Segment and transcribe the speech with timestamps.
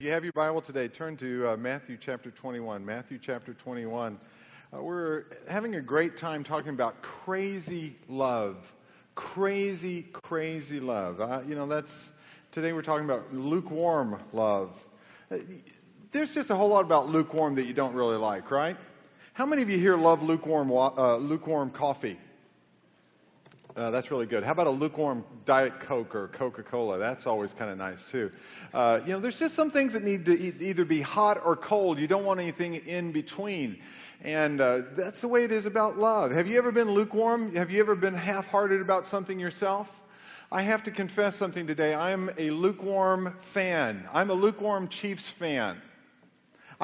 [0.00, 2.84] you have your Bible today, turn to uh, Matthew chapter 21.
[2.84, 4.18] Matthew chapter 21.
[4.72, 8.56] Uh, we're having a great time talking about crazy love.
[9.14, 11.20] Crazy, crazy love.
[11.20, 12.10] Uh, you know, that's,
[12.50, 14.72] today we're talking about lukewarm love.
[15.30, 15.36] Uh,
[16.10, 18.76] there's just a whole lot about lukewarm that you don't really like, right?
[19.32, 22.18] How many of you here love lukewarm, uh, lukewarm coffee?
[23.76, 24.44] Uh, that's really good.
[24.44, 26.96] How about a lukewarm Diet Coke or Coca Cola?
[26.96, 28.30] That's always kind of nice too.
[28.72, 31.56] Uh, you know, there's just some things that need to e- either be hot or
[31.56, 31.98] cold.
[31.98, 33.80] You don't want anything in between.
[34.20, 36.30] And uh, that's the way it is about love.
[36.30, 37.52] Have you ever been lukewarm?
[37.56, 39.88] Have you ever been half hearted about something yourself?
[40.52, 41.94] I have to confess something today.
[41.94, 44.08] I'm a lukewarm fan.
[44.12, 45.82] I'm a lukewarm Chiefs fan.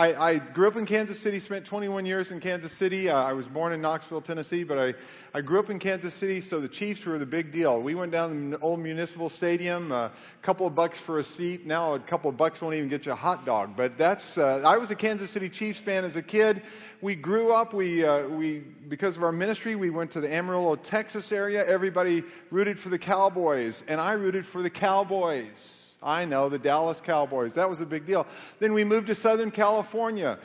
[0.00, 3.10] I, I, grew up in Kansas City, spent 21 years in Kansas City.
[3.10, 4.94] Uh, I was born in Knoxville, Tennessee, but I,
[5.34, 7.82] I grew up in Kansas City, so the Chiefs were the big deal.
[7.82, 10.10] We went down to the old municipal stadium, a uh,
[10.40, 11.66] couple of bucks for a seat.
[11.66, 13.76] Now a couple of bucks won't even get you a hot dog.
[13.76, 16.62] But that's, uh, I was a Kansas City Chiefs fan as a kid.
[17.02, 20.76] We grew up, we, uh, we, because of our ministry, we went to the Amarillo,
[20.76, 21.62] Texas area.
[21.66, 25.89] Everybody rooted for the Cowboys, and I rooted for the Cowboys.
[26.02, 27.54] I know, the Dallas Cowboys.
[27.54, 28.26] That was a big deal.
[28.58, 30.38] Then we moved to Southern California.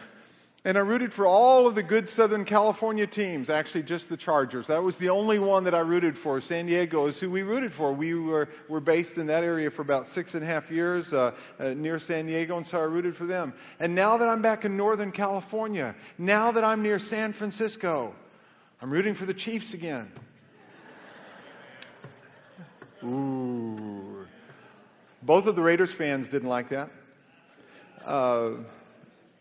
[0.66, 4.66] And I rooted for all of the good Southern California teams, actually just the Chargers.
[4.66, 6.42] That was the only one that I rooted for.
[6.42, 7.94] San Diego is who we rooted for.
[7.94, 11.34] We were, were based in that area for about six and a half years uh,
[11.60, 13.54] uh, near San Diego, and so I rooted for them.
[13.80, 18.16] And now that I'm back in Northern California, now that I'm near San Francisco,
[18.82, 20.12] I'm rooting for the Chiefs again.
[23.04, 23.95] Ooh.
[25.26, 26.92] Both of the Raiders fans didn't like that.
[28.06, 28.52] Uh,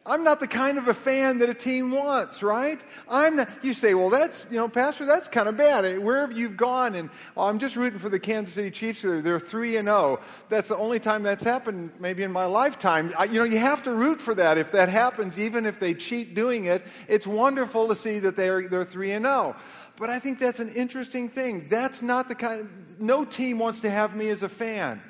[0.07, 2.81] I'm not the kind of a fan that a team wants, right?
[3.09, 5.99] I'm not, you say, well, that's, you know, Pastor, that's kind of bad.
[5.99, 9.01] Wherever you've gone, and oh, I'm just rooting for the Kansas City Chiefs.
[9.03, 10.21] They're 3 and 0.
[10.51, 13.15] That's the only time that's happened, maybe in my lifetime.
[13.19, 14.59] I, you know, you have to root for that.
[14.59, 18.69] If that happens, even if they cheat doing it, it's wonderful to see that they're,
[18.69, 19.57] they're 3 and 0.
[19.97, 21.67] But I think that's an interesting thing.
[21.71, 25.01] That's not the kind, of, no team wants to have me as a fan.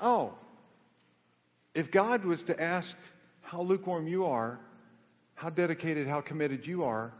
[0.00, 0.34] Oh,
[1.74, 2.96] if God was to ask
[3.42, 4.58] how lukewarm you are,
[5.34, 7.12] how dedicated, how committed you are,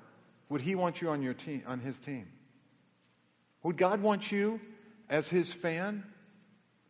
[0.48, 2.26] would He want you on your team, on His team?
[3.62, 4.60] Would God want you
[5.08, 6.04] as His fan?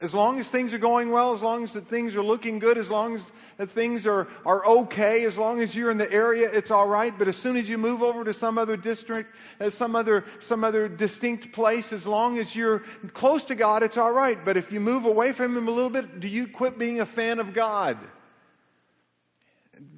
[0.02, 2.78] As long as things are going well, as long as the things are looking good,
[2.78, 3.22] as long as
[3.58, 7.16] the things are, are okay, as long as you're in the area, it's all right.
[7.18, 10.24] But as soon as you move over to some other district, as uh, some other,
[10.40, 12.78] some other distinct place, as long as you're
[13.12, 14.42] close to God, it's all right.
[14.42, 17.06] But if you move away from Him a little bit, do you quit being a
[17.06, 17.98] fan of God?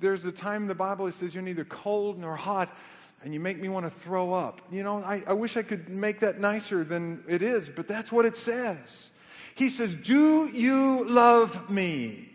[0.01, 2.77] There's a time in the Bible it says you're neither cold nor hot
[3.23, 4.61] and you make me want to throw up.
[4.71, 8.11] You know, I, I wish I could make that nicer than it is, but that's
[8.11, 9.11] what it says.
[9.55, 12.29] He says, Do you love me?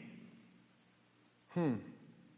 [1.49, 1.75] Hmm.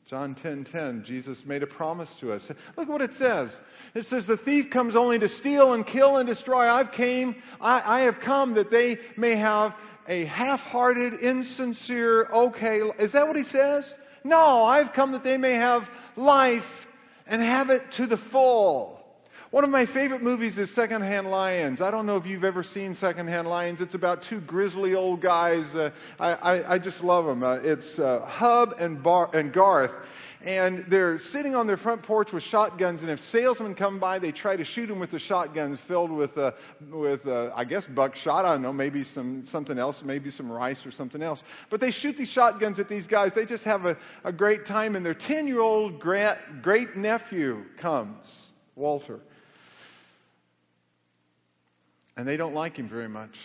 [0.09, 2.49] John 10 10, Jesus made a promise to us.
[2.75, 3.59] Look what it says.
[3.93, 6.67] It says, The thief comes only to steal and kill and destroy.
[6.67, 9.75] I've came, I, I have come that they may have
[10.07, 12.81] a half hearted, insincere, okay.
[12.97, 13.95] Is that what he says?
[14.23, 16.87] No, I've come that they may have life
[17.27, 18.98] and have it to the full.
[19.51, 21.81] One of my favorite movies is Secondhand Lions.
[21.81, 23.81] I don't know if you've ever seen Secondhand Lions.
[23.81, 25.65] It's about two grizzly old guys.
[25.73, 25.89] Uh,
[26.19, 27.41] I, I, I, just love them.
[27.41, 29.89] Uh, it's uh, Hub and, Bar- and Garth.
[30.43, 34.31] And they're sitting on their front porch with shotguns, and if salesmen come by, they
[34.31, 36.51] try to shoot them with the shotguns filled with, uh,
[36.91, 38.45] with uh, I guess, buckshot.
[38.45, 41.41] I don't know, maybe some, something else, maybe some rice or something else.
[41.71, 43.31] But they shoot these shotguns at these guys.
[43.33, 48.43] They just have a, a great time, and their 10 year old great nephew comes,
[48.75, 49.21] Walter
[52.19, 53.37] and they don't like him very much.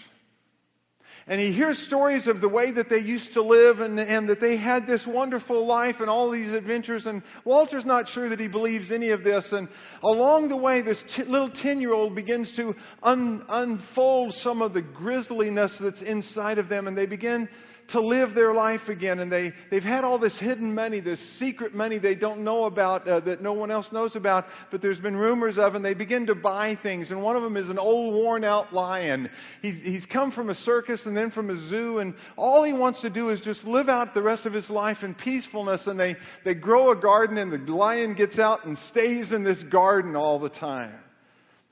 [1.28, 4.40] And he hears stories of the way that they used to live and, and that
[4.40, 7.06] they had this wonderful life and all these adventures.
[7.06, 9.52] And Walter's not sure that he believes any of this.
[9.52, 9.68] And
[10.02, 12.74] along the way, this t- little 10 year old begins to
[13.04, 16.88] un- unfold some of the grisliness that's inside of them.
[16.88, 17.48] And they begin
[17.88, 19.20] to live their life again.
[19.20, 23.06] And they, they've had all this hidden money, this secret money they don't know about,
[23.06, 26.26] uh, that no one else knows about, but there's been rumors of, and they begin
[26.26, 27.10] to buy things.
[27.10, 29.28] And one of them is an old, worn out lion.
[29.62, 33.00] He's, he's come from a circus and then from a zoo, and all he wants
[33.02, 35.86] to do is just live out the rest of his life in peacefulness.
[35.86, 39.62] And they, they grow a garden, and the lion gets out and stays in this
[39.62, 40.94] garden all the time.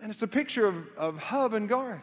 [0.01, 2.03] And it's a picture of, of Hub and Garth.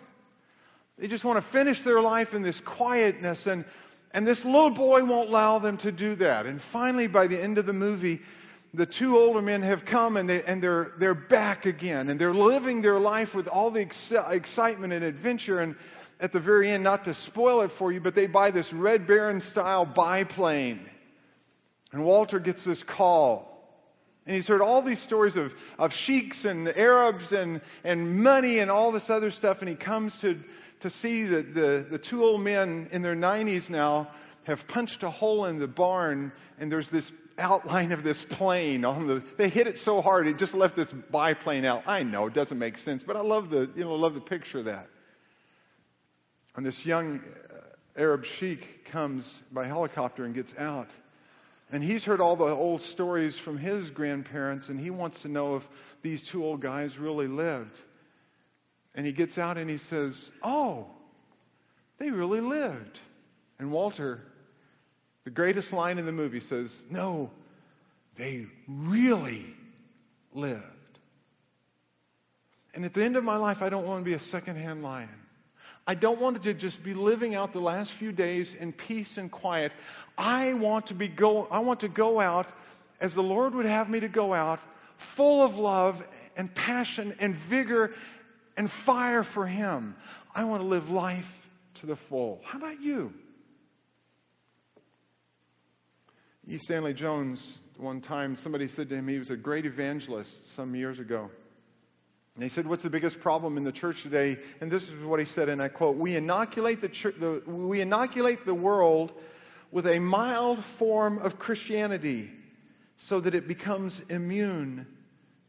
[0.98, 3.64] They just want to finish their life in this quietness and
[4.12, 6.46] and this little boy won't allow them to do that.
[6.46, 8.22] And finally, by the end of the movie,
[8.74, 12.10] the two older men have come and, they, and they're, they're back again.
[12.10, 15.60] And they're living their life with all the ex- excitement and adventure.
[15.60, 15.76] And,
[16.20, 19.08] at the very end, not to spoil it for you, but they buy this Red
[19.08, 20.90] Baron style biplane.
[21.92, 23.46] And Walter gets this call.
[24.26, 28.70] And he's heard all these stories of, of sheiks and Arabs and, and money and
[28.70, 29.60] all this other stuff.
[29.62, 30.40] And he comes to,
[30.82, 34.10] to see that the, the two old men in their 90s now
[34.44, 39.08] have punched a hole in the barn, and there's this outline of this plane on
[39.08, 41.84] the they hit it so hard it just left this biplane out.
[41.88, 44.60] I know it doesn't make sense but i love the you know love the picture
[44.60, 44.90] of that.
[46.58, 50.90] And this young uh, arab sheik comes by helicopter and gets out.
[51.72, 55.56] And he's heard all the old stories from his grandparents and he wants to know
[55.56, 55.64] if
[56.02, 57.80] these two old guys really lived
[59.00, 60.86] and he gets out and he says oh
[61.98, 63.00] they really lived
[63.58, 64.22] and walter
[65.30, 67.30] the greatest line in the movie says, No,
[68.18, 69.46] they really
[70.34, 70.64] lived.
[72.74, 75.10] And at the end of my life, I don't want to be a secondhand lion.
[75.86, 79.32] I don't want to just be living out the last few days in peace and
[79.32, 79.72] quiet.
[80.18, 82.48] I want to be go I want to go out
[83.00, 84.60] as the Lord would have me to go out,
[84.98, 86.02] full of love
[86.38, 87.94] and passion and vigor
[88.60, 89.96] and fire for him.
[90.36, 91.32] I want to live life
[91.76, 92.42] to the full.
[92.44, 93.14] How about you?
[96.46, 96.58] E.
[96.58, 101.00] Stanley Jones, one time, somebody said to him, he was a great evangelist some years
[101.00, 101.32] ago.
[102.36, 104.38] And he said, What's the biggest problem in the church today?
[104.60, 107.80] And this is what he said, and I quote We inoculate the, church, the, we
[107.80, 109.14] inoculate the world
[109.72, 112.30] with a mild form of Christianity
[112.98, 114.86] so that it becomes immune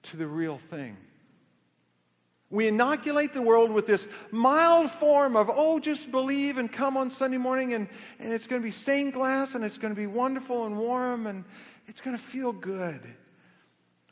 [0.04, 0.96] to the real thing.
[2.50, 7.08] We inoculate the world with this mild form of, oh, just believe and come on
[7.08, 7.88] Sunday morning and,
[8.18, 11.28] and it's going to be stained glass and it's going to be wonderful and warm
[11.28, 11.44] and
[11.86, 13.00] it's going to feel good.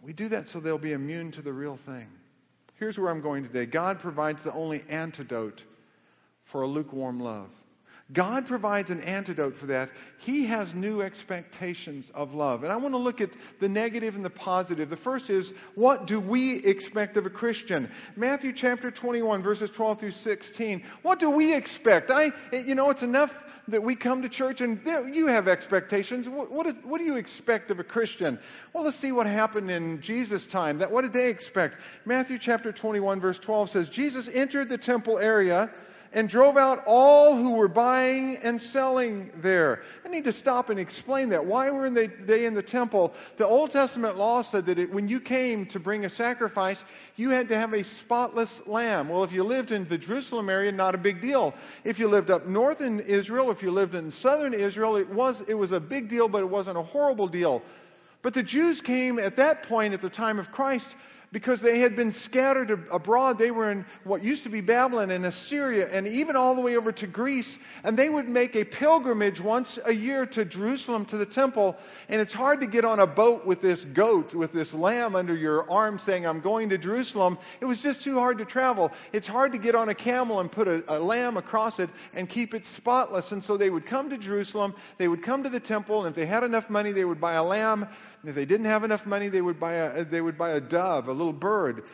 [0.02, 2.06] We do that so they'll be immune to the real thing.
[2.75, 5.62] Here's where I'm going today God provides the only antidote
[6.44, 7.50] for a lukewarm love.
[8.14, 9.90] God provides an antidote for that.
[10.16, 12.62] He has new expectations of love.
[12.62, 14.88] And I want to look at the negative and the positive.
[14.88, 17.90] The first is, what do we expect of a Christian?
[18.16, 20.82] Matthew chapter 21, verses 12 through 16.
[21.02, 22.10] What do we expect?
[22.10, 23.34] I, you know, it's enough
[23.69, 26.26] that we come to church and there, you have expectations.
[26.26, 28.38] What, what, is, what do you expect of a Christian?
[28.72, 30.78] Well, let's see what happened in Jesus' time.
[30.78, 31.76] That, what did they expect?
[32.06, 35.70] Matthew chapter 21, verse 12 says, Jesus entered the temple area
[36.12, 39.82] and drove out all who were buying and selling there.
[40.05, 41.44] I need to stop and explain that.
[41.44, 43.12] Why were they, in the temple?
[43.37, 46.82] The Old Testament law said that it, when you came to bring a sacrifice,
[47.16, 49.08] you had to have a spotless lamb.
[49.08, 51.55] Well, if you lived in the Jerusalem area, not a big deal.
[51.84, 55.43] If you lived up north in Israel, if you lived in southern Israel, it was,
[55.49, 57.62] it was a big deal, but it wasn't a horrible deal.
[58.22, 60.88] But the Jews came at that point, at the time of Christ,
[61.30, 63.38] because they had been scattered abroad.
[63.38, 66.76] They were in what used to be Babylon and Assyria and even all the way
[66.76, 67.58] over to Greece.
[67.84, 71.76] And they would make a pilgrimage once a year to Jerusalem to the temple.
[72.08, 75.36] And it's hard to get on a boat with this goat, with this lamb under
[75.36, 77.36] your arm saying, I'm going to Jerusalem.
[77.60, 78.90] It was just too hard to travel.
[79.12, 82.28] It's hard to get on a camel and put a, a lamb across it and
[82.28, 83.32] keep it spotless.
[83.32, 84.75] And so they would come to Jerusalem.
[84.96, 86.06] They would come to the temple.
[86.06, 87.86] And if they had enough money, they would buy a lamb
[88.25, 91.09] if they didn't have enough money, they would buy a, they would buy a dove,
[91.09, 91.85] a little bird.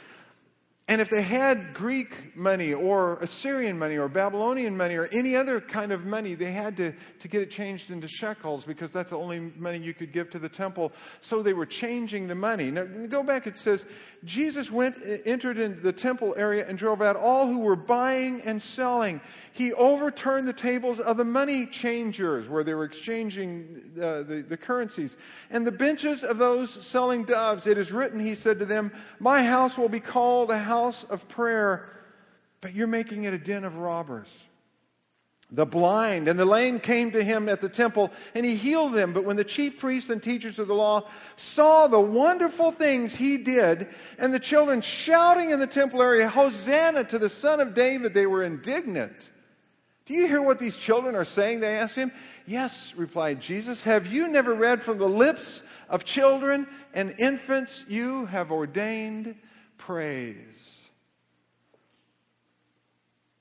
[0.86, 5.58] And if they had Greek money or Assyrian money or Babylonian money or any other
[5.58, 9.16] kind of money, they had to, to get it changed into shekels because that's the
[9.16, 10.93] only money you could give to the temple.
[11.22, 12.70] So they were changing the money.
[12.70, 13.86] Now, go back, it says,
[14.24, 18.60] Jesus went, entered into the temple area and drove out all who were buying and
[18.60, 19.22] selling.
[19.55, 24.56] He overturned the tables of the money changers where they were exchanging uh, the, the
[24.56, 25.17] currencies
[25.50, 27.67] and the benches of those selling doves.
[27.67, 31.06] It is written, he said to them, My house will be called a house house
[31.08, 31.88] of prayer,
[32.60, 34.26] but you're making it a den of robbers.
[35.52, 39.12] The blind and the lame came to him at the temple, and he healed them.
[39.12, 43.36] But when the chief priests and teachers of the law saw the wonderful things he
[43.36, 43.86] did,
[44.19, 48.26] and the children shouting in the temple area, Hosanna to the Son of David, they
[48.26, 49.31] were indignant.
[50.06, 51.60] Do you hear what these children are saying?
[51.60, 52.10] They asked him.
[52.46, 53.81] Yes, replied Jesus.
[53.84, 59.36] Have you never read from the lips of children and infants you have ordained
[59.86, 60.36] praise.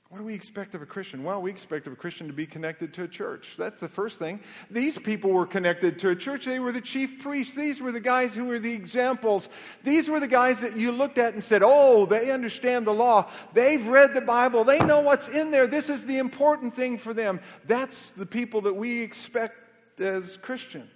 [0.09, 1.23] What do we expect of a Christian?
[1.23, 3.47] Well, we expect of a Christian to be connected to a church.
[3.57, 4.41] That's the first thing.
[4.69, 6.45] These people were connected to a church.
[6.45, 7.55] They were the chief priests.
[7.55, 9.49] These were the guys who were the examples.
[9.83, 13.31] These were the guys that you looked at and said, oh, they understand the law.
[13.55, 14.63] They've read the Bible.
[14.63, 15.65] They know what's in there.
[15.65, 17.39] This is the important thing for them.
[17.67, 19.55] That's the people that we expect
[19.99, 20.91] as Christians.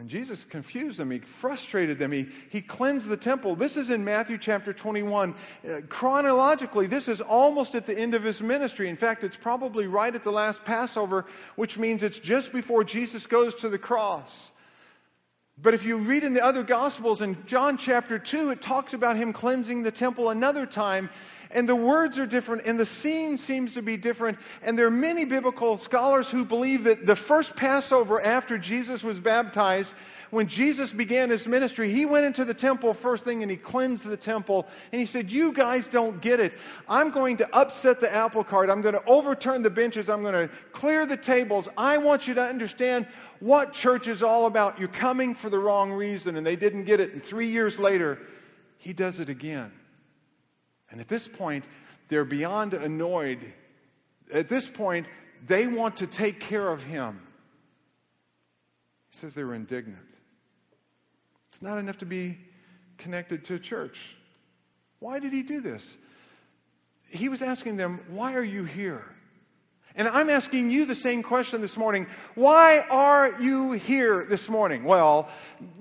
[0.00, 1.10] And Jesus confused them.
[1.10, 2.10] He frustrated them.
[2.10, 3.54] He, he cleansed the temple.
[3.54, 5.34] This is in Matthew chapter 21.
[5.34, 8.88] Uh, chronologically, this is almost at the end of his ministry.
[8.88, 11.26] In fact, it's probably right at the last Passover,
[11.56, 14.52] which means it's just before Jesus goes to the cross.
[15.58, 19.18] But if you read in the other Gospels, in John chapter 2, it talks about
[19.18, 21.10] him cleansing the temple another time.
[21.52, 24.38] And the words are different, and the scene seems to be different.
[24.62, 29.18] And there are many biblical scholars who believe that the first Passover after Jesus was
[29.18, 29.92] baptized,
[30.30, 34.04] when Jesus began his ministry, he went into the temple first thing and he cleansed
[34.04, 34.68] the temple.
[34.92, 36.52] And he said, You guys don't get it.
[36.88, 38.70] I'm going to upset the apple cart.
[38.70, 40.08] I'm going to overturn the benches.
[40.08, 41.68] I'm going to clear the tables.
[41.76, 43.08] I want you to understand
[43.40, 44.78] what church is all about.
[44.78, 46.36] You're coming for the wrong reason.
[46.36, 47.12] And they didn't get it.
[47.12, 48.20] And three years later,
[48.78, 49.72] he does it again.
[50.90, 51.64] And at this point,
[52.08, 53.52] they're beyond annoyed.
[54.32, 55.06] At this point,
[55.46, 57.20] they want to take care of him.
[59.10, 59.98] He says they were indignant.
[61.52, 62.38] It's not enough to be
[62.98, 63.98] connected to a church.
[64.98, 65.96] Why did he do this?
[67.08, 69.04] He was asking them, Why are you here?
[69.96, 72.06] And I'm asking you the same question this morning.
[72.36, 74.84] Why are you here this morning?
[74.84, 75.28] Well,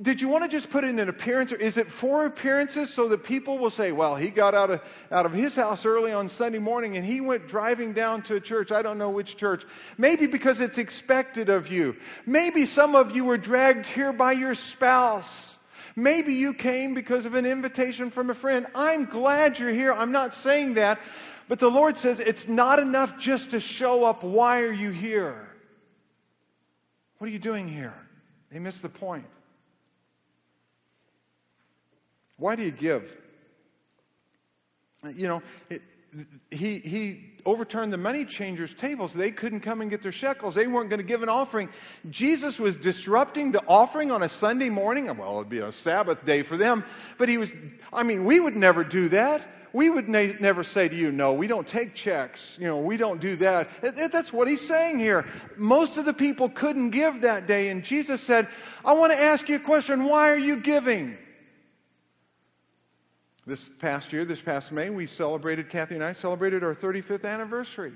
[0.02, 3.08] did you want to just put in an appearance, or is it four appearances so
[3.10, 6.28] that people will say, well, he got out of, out of his house early on
[6.28, 8.72] Sunday morning and he went driving down to a church.
[8.72, 9.64] I don't know which church.
[9.98, 11.96] Maybe because it's expected of you.
[12.26, 15.56] Maybe some of you were dragged here by your spouse.
[15.96, 18.68] Maybe you came because of an invitation from a friend.
[18.74, 19.94] I'm glad you're here.
[19.94, 21.00] I'm not saying that.
[21.50, 24.24] But the Lord says it's not enough just to show up.
[24.24, 25.50] Why are you here?
[27.18, 27.96] What are you doing here?
[28.52, 29.26] They miss the point.
[32.38, 33.18] Why do you give?
[35.12, 35.42] You know,
[35.72, 35.82] it,
[36.52, 39.12] he, he overturned the money changers' tables.
[39.12, 40.54] They couldn't come and get their shekels.
[40.54, 41.70] They weren't going to give an offering.
[42.12, 45.06] Jesus was disrupting the offering on a Sunday morning.
[45.18, 46.84] Well, it'd be a Sabbath day for them.
[47.18, 47.56] But he was,
[47.92, 51.48] I mean, we would never do that we would never say to you, no, we
[51.48, 52.58] don't take checks.
[52.60, 53.70] You know, we don't do that.
[53.84, 55.26] It, it, that's what he's saying here.
[55.58, 57.70] Most of the people couldn't give that day.
[57.70, 58.48] And Jesus said,
[58.84, 60.06] I want to ask you a question.
[60.06, 61.18] Why are you giving?
[63.46, 67.94] This past year, this past May, we celebrated, Kathy and I celebrated our 35th anniversary.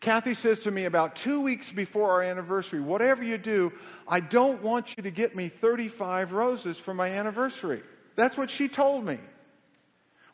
[0.00, 3.72] Kathy says to me about two weeks before our anniversary, whatever you do,
[4.08, 7.82] I don't want you to get me 35 roses for my anniversary.
[8.16, 9.18] That's what she told me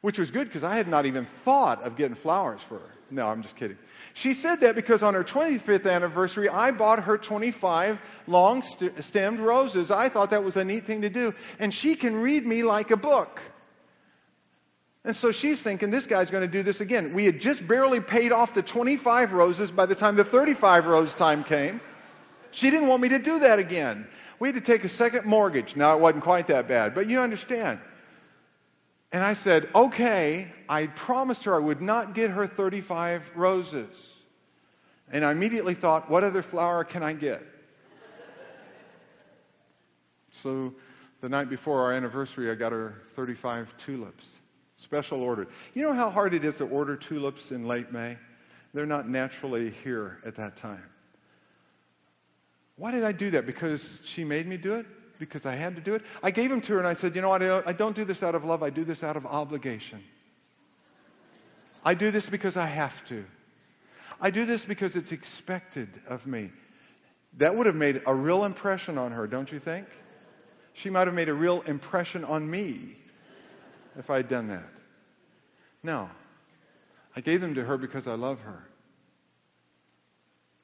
[0.00, 2.90] which was good because I had not even thought of getting flowers for her.
[3.10, 3.78] No, I'm just kidding.
[4.14, 9.40] She said that because on her 25th anniversary, I bought her 25 long st- stemmed
[9.40, 9.90] roses.
[9.90, 11.34] I thought that was a neat thing to do.
[11.58, 13.40] And she can read me like a book.
[15.04, 17.14] And so she's thinking, this guy's going to do this again.
[17.14, 21.14] We had just barely paid off the 25 roses by the time the 35 rose
[21.14, 21.80] time came.
[22.50, 24.06] She didn't want me to do that again.
[24.38, 25.76] We had to take a second mortgage.
[25.76, 27.78] Now, it wasn't quite that bad, but you understand.
[29.12, 33.88] And I said, okay, I promised her I would not get her 35 roses.
[35.10, 37.42] And I immediately thought, what other flower can I get?
[40.42, 40.74] so
[41.20, 44.26] the night before our anniversary, I got her 35 tulips,
[44.76, 45.48] special ordered.
[45.74, 48.18] You know how hard it is to order tulips in late May?
[48.74, 50.84] They're not naturally here at that time.
[52.76, 53.46] Why did I do that?
[53.46, 54.86] Because she made me do it?
[55.18, 56.02] Because I had to do it.
[56.22, 57.42] I gave them to her and I said, You know what?
[57.42, 60.02] I don't do this out of love, I do this out of obligation.
[61.84, 63.24] I do this because I have to.
[64.20, 66.50] I do this because it's expected of me.
[67.36, 69.86] That would have made a real impression on her, don't you think?
[70.74, 72.96] She might have made a real impression on me
[73.96, 74.68] if I had done that.
[75.82, 76.08] No.
[77.14, 78.64] I gave them to her because I love her.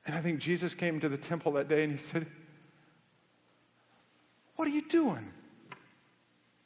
[0.06, 2.26] And I think Jesus came to the temple that day and he said,
[4.56, 5.28] what are you doing?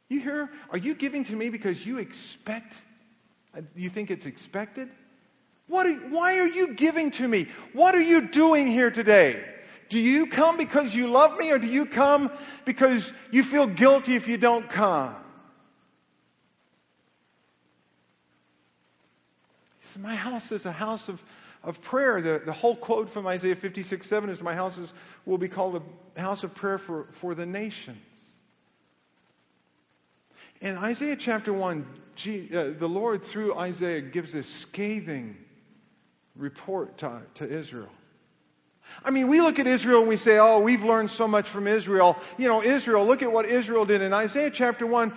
[0.08, 0.50] You hear?
[0.70, 2.74] Are you giving to me because you expect?
[3.56, 4.88] Uh, you think it's expected?
[5.66, 7.48] What are, why are you giving to me?
[7.72, 9.44] What are you doing here today?
[9.90, 12.30] Do you come because you love me or do you come
[12.64, 15.14] because you feel guilty if you don't come?
[19.80, 21.20] He said, My house is a house of
[21.62, 22.20] of prayer.
[22.20, 24.92] The, the whole quote from Isaiah 56 7 is, My house is,
[25.26, 25.82] will be called a
[26.20, 27.98] house of prayer for, for the nations.
[30.60, 35.36] In Isaiah chapter 1, G, uh, the Lord, through Isaiah, gives a scathing
[36.34, 37.90] report to, to Israel.
[39.04, 41.66] I mean, we look at Israel and we say, oh, we've learned so much from
[41.66, 42.16] Israel.
[42.36, 44.02] You know, Israel, look at what Israel did.
[44.02, 45.12] In Isaiah chapter 1,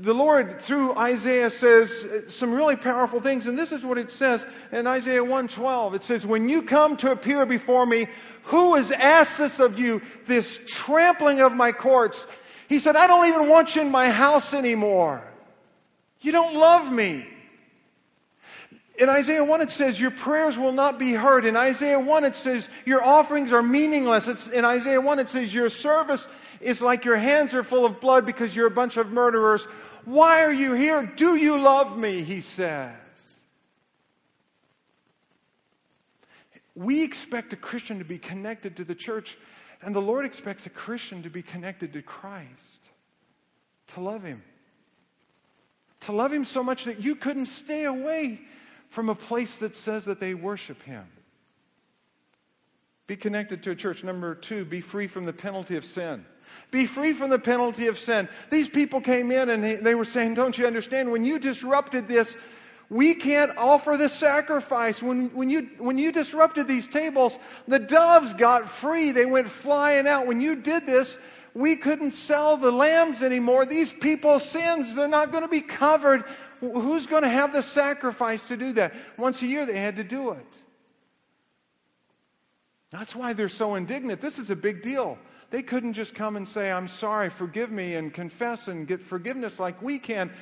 [0.00, 3.46] the Lord, through Isaiah, says some really powerful things.
[3.46, 5.94] And this is what it says in Isaiah 1:12.
[5.94, 8.06] It says, When you come to appear before me,
[8.44, 12.26] who has asked this of you, this trampling of my courts?
[12.68, 15.22] He said, I don't even want you in my house anymore.
[16.20, 17.26] You don't love me.
[18.96, 21.44] In Isaiah 1, it says, Your prayers will not be heard.
[21.44, 24.28] In Isaiah 1, it says, Your offerings are meaningless.
[24.28, 26.28] It's, in Isaiah 1, it says, Your service
[26.60, 29.66] is like your hands are full of blood because you're a bunch of murderers.
[30.04, 31.02] Why are you here?
[31.16, 32.22] Do you love me?
[32.22, 32.92] He says.
[36.76, 39.36] We expect a Christian to be connected to the church,
[39.82, 42.90] and the Lord expects a Christian to be connected to Christ,
[43.88, 44.42] to love Him.
[46.02, 48.40] To love Him so much that you couldn't stay away
[48.94, 51.04] from a place that says that they worship Him.
[53.08, 54.04] Be connected to a church.
[54.04, 56.24] Number two, be free from the penalty of sin.
[56.70, 58.28] Be free from the penalty of sin.
[58.50, 61.10] These people came in and they were saying, Don't you understand?
[61.10, 62.36] When you disrupted this,
[62.88, 65.02] we can't offer the sacrifice.
[65.02, 69.10] When, when, you, when you disrupted these tables, the doves got free.
[69.10, 70.26] They went flying out.
[70.26, 71.18] When you did this,
[71.54, 73.64] we couldn't sell the lambs anymore.
[73.64, 76.24] These people's sins, they're not going to be covered.
[76.60, 78.92] Who's going to have the sacrifice to do that?
[79.16, 80.46] Once a year they had to do it.
[82.90, 84.20] That's why they're so indignant.
[84.20, 85.18] This is a big deal.
[85.50, 89.60] They couldn't just come and say, I'm sorry, forgive me, and confess and get forgiveness
[89.60, 90.32] like we can.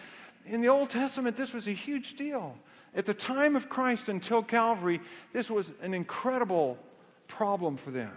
[0.47, 2.57] In the Old Testament, this was a huge deal.
[2.95, 5.01] At the time of Christ until Calvary,
[5.33, 6.79] this was an incredible
[7.27, 8.13] problem for them.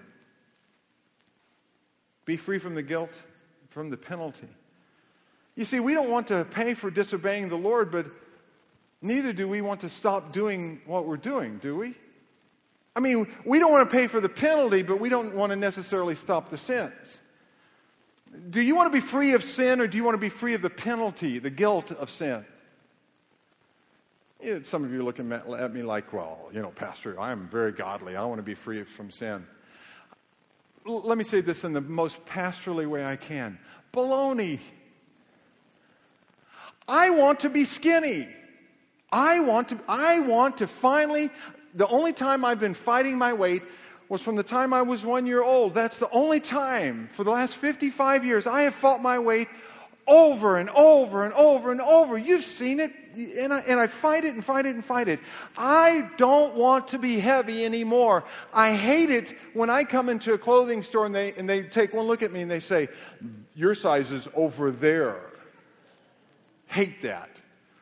[2.26, 3.14] Be free from the guilt,
[3.70, 4.50] from the penalty.
[5.56, 8.08] You see, we don't want to pay for disobeying the Lord, but
[9.02, 11.96] neither do we want to stop doing what we're doing, do we?
[12.96, 15.56] I mean, we don't want to pay for the penalty, but we don't want to
[15.56, 16.94] necessarily stop the sins.
[18.50, 20.56] Do you want to be free of sin, or do you want to be free
[20.56, 22.46] of the penalty, the guilt of sin?
[24.64, 28.16] Some of you are looking at me like, well, you know, Pastor, I'm very godly.
[28.16, 29.46] I want to be free from sin.
[30.86, 33.58] Let me say this in the most pastorally way I can.
[33.94, 34.60] Baloney.
[36.88, 38.28] I want to be skinny.
[39.12, 41.32] I want to, I want to finally,
[41.74, 43.64] the only time I've been fighting my weight
[44.10, 45.74] was from the time I was one year old.
[45.74, 49.48] That's the only time for the last 55 years I have fought my weight
[50.08, 52.18] over and over and over and over.
[52.18, 55.20] You've seen it, and I, and I fight it and fight it and fight it.
[55.58, 58.24] I don't want to be heavy anymore.
[58.54, 61.94] I hate it when I come into a clothing store and they, and they take
[61.94, 62.88] one look at me and they say,
[63.56, 65.22] Your size is over there.
[66.68, 67.30] Hate that.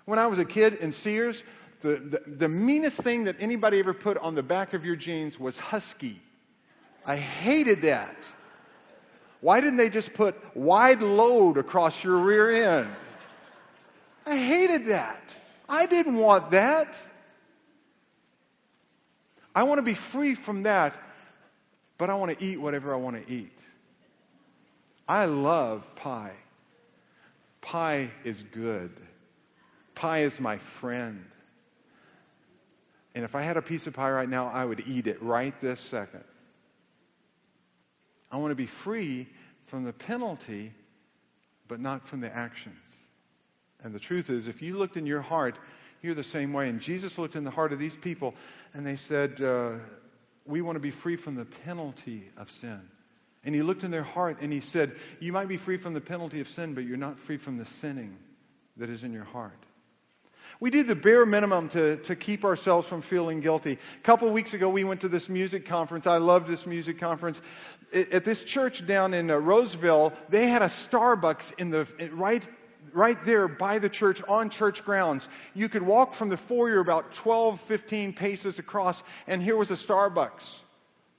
[0.06, 1.44] When I was a kid in Sears,
[1.82, 5.38] the, the, the, meanest thing that anybody ever put on the back of your jeans
[5.38, 6.22] was husky.
[7.06, 8.16] I hated that.
[9.44, 12.90] Why didn't they just put wide load across your rear end?
[14.26, 15.22] I hated that.
[15.68, 16.96] I didn't want that.
[19.54, 20.96] I want to be free from that,
[21.98, 23.52] but I want to eat whatever I want to eat.
[25.10, 26.38] I love pie.
[27.60, 28.92] Pie is good.
[29.94, 31.26] Pie is my friend.
[33.14, 35.54] And if I had a piece of pie right now, I would eat it right
[35.60, 36.24] this second.
[38.34, 39.28] I want to be free
[39.68, 40.74] from the penalty,
[41.68, 42.76] but not from the actions.
[43.84, 45.60] And the truth is, if you looked in your heart,
[46.02, 46.68] you're the same way.
[46.68, 48.34] And Jesus looked in the heart of these people,
[48.74, 49.74] and they said, uh,
[50.48, 52.82] We want to be free from the penalty of sin.
[53.44, 56.02] And he looked in their heart and he said, You might be free from the
[56.02, 58.18] penalty of sin, but you're not free from the sinning
[58.78, 59.64] that is in your heart.
[60.60, 63.74] We do the bare minimum to, to keep ourselves from feeling guilty.
[63.74, 66.08] A couple of weeks ago, we went to this music conference.
[66.08, 67.42] I love this music conference.
[67.94, 72.48] At this church down in uh, Roseville, they had a Starbucks in the right
[72.92, 75.28] right there by the church on church grounds.
[75.54, 79.76] You could walk from the foyer about 12, 15 paces across, and here was a
[79.76, 80.44] Starbucks.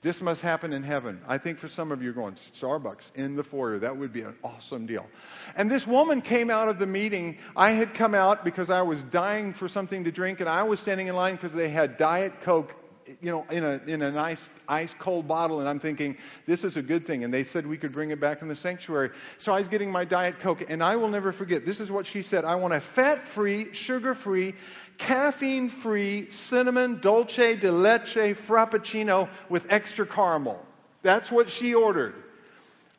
[0.05, 1.19] This must happen in heaven.
[1.27, 3.79] I think for some of you going, Starbucks in the foyer.
[3.79, 5.07] That would be an awesome deal.
[5.55, 7.39] And this woman came out of the meeting.
[7.55, 10.79] I had come out because I was dying for something to drink, and I was
[10.79, 12.75] standing in line because they had Diet Coke
[13.21, 16.77] you know, in a, in a nice ice cold bottle, and I'm thinking, this is
[16.77, 17.23] a good thing.
[17.23, 19.11] And they said we could bring it back in the sanctuary.
[19.37, 21.65] So I was getting my Diet Coke, and I will never forget.
[21.65, 24.55] This is what she said I want a fat free, sugar free,
[24.97, 30.65] caffeine free, cinnamon, dolce de leche frappuccino with extra caramel.
[31.03, 32.15] That's what she ordered.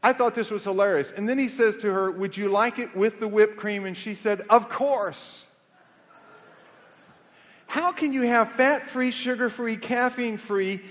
[0.02, 1.12] I thought this was hilarious.
[1.16, 3.86] And then he says to her, Would you like it with the whipped cream?
[3.86, 5.45] And she said, Of course.
[7.66, 10.82] How can you have fat free, sugar free, caffeine free,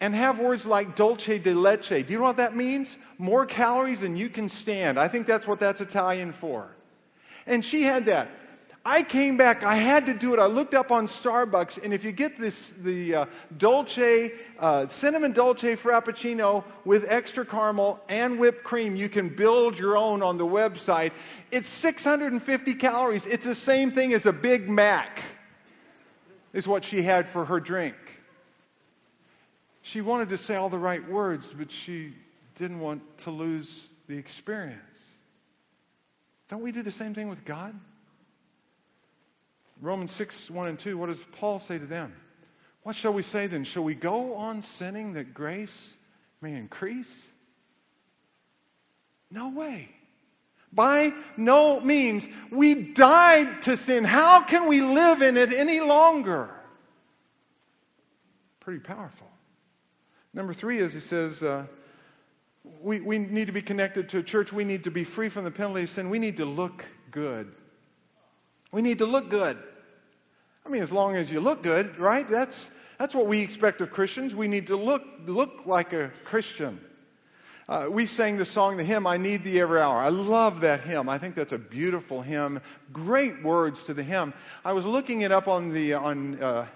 [0.00, 1.88] and have words like dolce de leche.
[1.88, 2.98] Do you know what that means?
[3.16, 4.98] More calories than you can stand.
[4.98, 6.68] I think that's what that's Italian for.
[7.46, 8.28] And she had that.
[8.86, 9.62] I came back.
[9.62, 10.38] I had to do it.
[10.38, 15.32] I looked up on Starbucks, and if you get this, the uh, dolce, uh, cinnamon
[15.32, 20.44] dolce frappuccino with extra caramel and whipped cream, you can build your own on the
[20.44, 21.12] website.
[21.50, 23.24] It's 650 calories.
[23.24, 25.22] It's the same thing as a Big Mac.
[26.54, 27.96] Is what she had for her drink.
[29.82, 32.14] She wanted to say all the right words, but she
[32.56, 34.80] didn't want to lose the experience.
[36.48, 37.74] Don't we do the same thing with God?
[39.80, 42.14] Romans 6, 1 and 2, what does Paul say to them?
[42.84, 43.64] What shall we say then?
[43.64, 45.94] Shall we go on sinning that grace
[46.40, 47.12] may increase?
[49.30, 49.88] No way.
[50.74, 52.26] By no means.
[52.50, 54.04] We died to sin.
[54.04, 56.50] How can we live in it any longer?
[58.60, 59.28] Pretty powerful.
[60.32, 61.66] Number three is he says, uh,
[62.80, 64.52] we, we need to be connected to a church.
[64.52, 66.10] We need to be free from the penalty of sin.
[66.10, 67.52] We need to look good.
[68.72, 69.58] We need to look good.
[70.66, 72.28] I mean, as long as you look good, right?
[72.28, 74.34] That's, that's what we expect of Christians.
[74.34, 76.80] We need to look, look like a Christian.
[77.66, 79.96] Uh, we sang the song, the hymn, I Need Thee Every Hour.
[79.96, 81.08] I love that hymn.
[81.08, 82.60] I think that's a beautiful hymn.
[82.92, 84.34] Great words to the hymn.
[84.66, 86.66] I was looking it up on the, on, uh,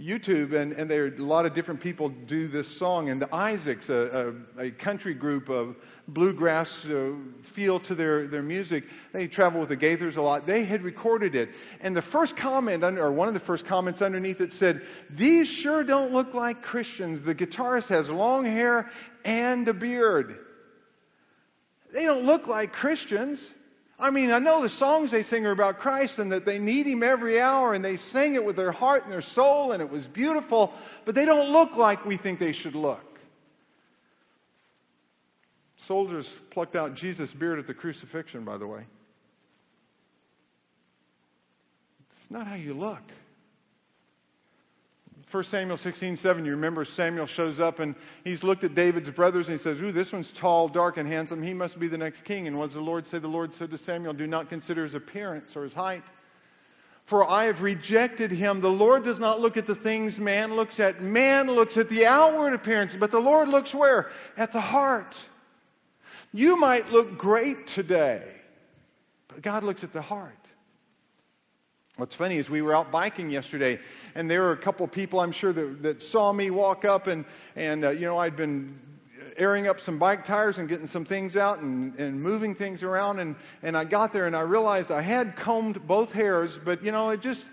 [0.00, 3.08] YouTube, and, and there are a lot of different people do this song.
[3.08, 5.74] And the Isaacs, a, a, a country group of
[6.12, 10.46] bluegrass uh, feel to their, their music, they travel with the Gaithers a lot.
[10.46, 11.50] They had recorded it.
[11.80, 15.48] And the first comment, under, or one of the first comments underneath it said, These
[15.48, 17.22] sure don't look like Christians.
[17.22, 18.90] The guitarist has long hair
[19.24, 20.38] and a beard.
[21.92, 23.44] They don't look like Christians.
[23.98, 26.86] I mean, I know the songs they sing are about Christ and that they need
[26.86, 29.90] Him every hour and they sing it with their heart and their soul and it
[29.90, 30.72] was beautiful,
[31.04, 33.09] but they don't look like we think they should look.
[35.86, 38.84] Soldiers plucked out Jesus' beard at the crucifixion, by the way.
[42.16, 43.02] It's not how you look.
[45.30, 49.48] 1 Samuel 16, 7, you remember Samuel shows up and he's looked at David's brothers
[49.48, 51.40] and he says, Ooh, this one's tall, dark, and handsome.
[51.40, 52.48] He must be the next king.
[52.48, 53.20] And what does the Lord say?
[53.20, 56.02] The Lord said to Samuel, Do not consider his appearance or his height.
[57.06, 58.60] For I have rejected him.
[58.60, 61.00] The Lord does not look at the things man looks at.
[61.00, 64.10] Man looks at the outward appearance, but the Lord looks where?
[64.36, 65.16] At the heart.
[66.32, 68.22] You might look great today,
[69.28, 70.36] but God looks at the heart.
[71.96, 73.80] What's funny is we were out biking yesterday,
[74.14, 77.24] and there were a couple people I'm sure that, that saw me walk up, and,
[77.56, 78.78] and uh, you know, I'd been
[79.36, 83.18] airing up some bike tires and getting some things out and, and moving things around,
[83.18, 86.92] and, and I got there and I realized I had combed both hairs, but you
[86.92, 87.44] know, it just,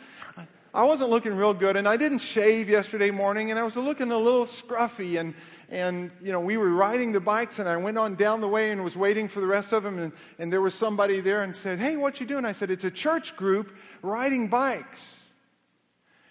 [0.74, 4.12] I wasn't looking real good, and I didn't shave yesterday morning, and I was looking
[4.12, 5.34] a little scruffy, and,
[5.70, 8.72] and you know, we were riding the bikes, and I went on down the way
[8.72, 11.56] and was waiting for the rest of them, and, and there was somebody there and
[11.56, 12.46] said, hey, what you doing?
[12.46, 15.02] I said, it's a church group, riding bikes.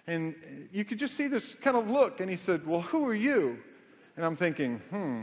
[0.06, 0.34] And
[0.72, 2.20] you could just see this kind of look.
[2.20, 3.58] And he said, Well, who are you?
[4.16, 5.22] And I'm thinking, hmm,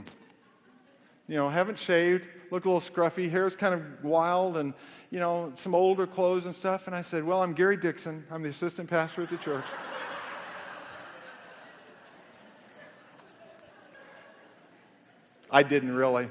[1.27, 4.73] you know, haven't shaved, look a little scruffy, hair's kind of wild, and,
[5.09, 6.87] you know, some older clothes and stuff.
[6.87, 8.25] And I said, Well, I'm Gary Dixon.
[8.29, 9.65] I'm the assistant pastor at the church.
[15.53, 16.29] I didn't really.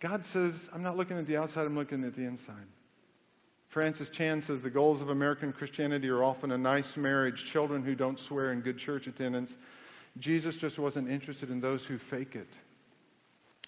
[0.00, 2.66] God says, I'm not looking at the outside, I'm looking at the inside.
[3.68, 7.94] Francis Chan says the goals of American Christianity are often a nice marriage, children who
[7.94, 9.58] don't swear, and good church attendance.
[10.18, 12.48] Jesus just wasn't interested in those who fake it.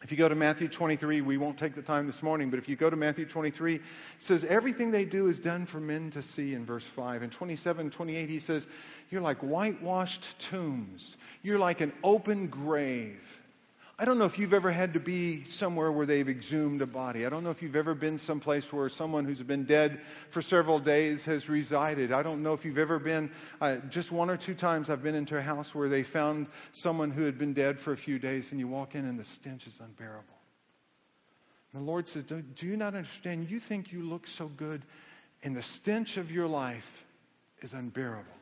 [0.03, 2.69] If you go to Matthew 23, we won't take the time this morning, but if
[2.69, 3.83] you go to Matthew 23, it
[4.19, 7.23] says everything they do is done for men to see in verse 5.
[7.23, 8.67] In 27, 28, he says,
[9.11, 13.21] You're like whitewashed tombs, you're like an open grave.
[14.03, 17.25] I don't know if you've ever had to be somewhere where they've exhumed a body.
[17.25, 20.81] I don't know if you've ever been someplace where someone who's been dead for several
[20.81, 22.11] days has resided.
[22.11, 25.15] I don't know if you've ever been, uh, just one or two times I've been
[25.15, 28.51] into a house where they found someone who had been dead for a few days
[28.51, 30.35] and you walk in and the stench is unbearable.
[31.73, 33.49] And the Lord says, do, do you not understand?
[33.49, 34.83] You think you look so good
[35.45, 37.05] and the stench of your life
[37.61, 38.35] is unbearable.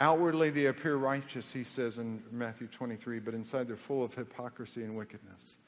[0.00, 4.82] Outwardly, they appear righteous, he says in Matthew 23, but inside they're full of hypocrisy
[4.82, 5.58] and wickedness.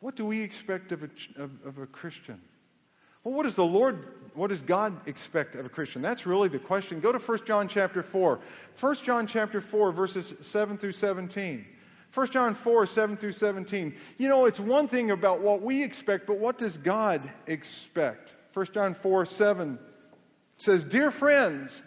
[0.00, 2.40] What do we expect of a, of, of a Christian?
[3.24, 6.00] Well, what does the Lord, what does God expect of a Christian?
[6.00, 7.00] That's really the question.
[7.00, 8.40] Go to 1 John chapter 4.
[8.80, 11.66] 1 John chapter 4, verses 7 through 17.
[12.14, 13.94] 1 John 4, 7 through 17.
[14.16, 18.32] You know, it's one thing about what we expect, but what does God expect?
[18.54, 19.78] 1 John 4, 7
[20.56, 21.82] says, Dear friends,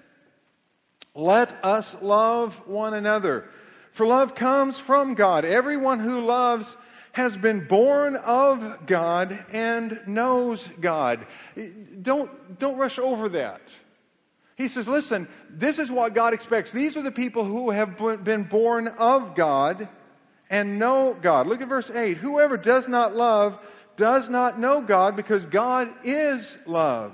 [1.14, 3.50] Let us love one another.
[3.92, 5.44] For love comes from God.
[5.44, 6.76] Everyone who loves
[7.12, 11.28] has been born of God and knows God.
[12.02, 13.62] Don't, don't rush over that.
[14.56, 16.72] He says, listen, this is what God expects.
[16.72, 19.90] These are the people who have been born of God
[20.50, 21.48] and know God.
[21.48, 22.18] Look at verse 8.
[22.18, 23.60] Whoever does not love
[23.98, 27.14] does not know God because God is love.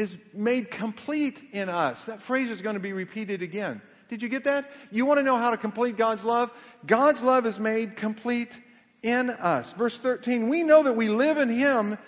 [0.00, 2.04] is made complete in us.
[2.06, 3.82] That phrase is going to be repeated again.
[4.08, 4.70] Did you get that?
[4.90, 6.50] You want to know how to complete God's love?
[6.86, 8.58] God's love is made complete
[9.02, 9.72] in us.
[9.74, 11.98] Verse 13, we know that we live in him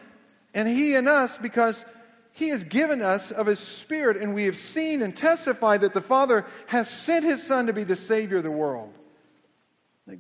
[0.55, 1.85] and he in us because
[2.33, 6.01] he has given us of His Spirit, and we have seen and testified that the
[6.01, 8.91] Father has sent His Son to be the Savior of the world.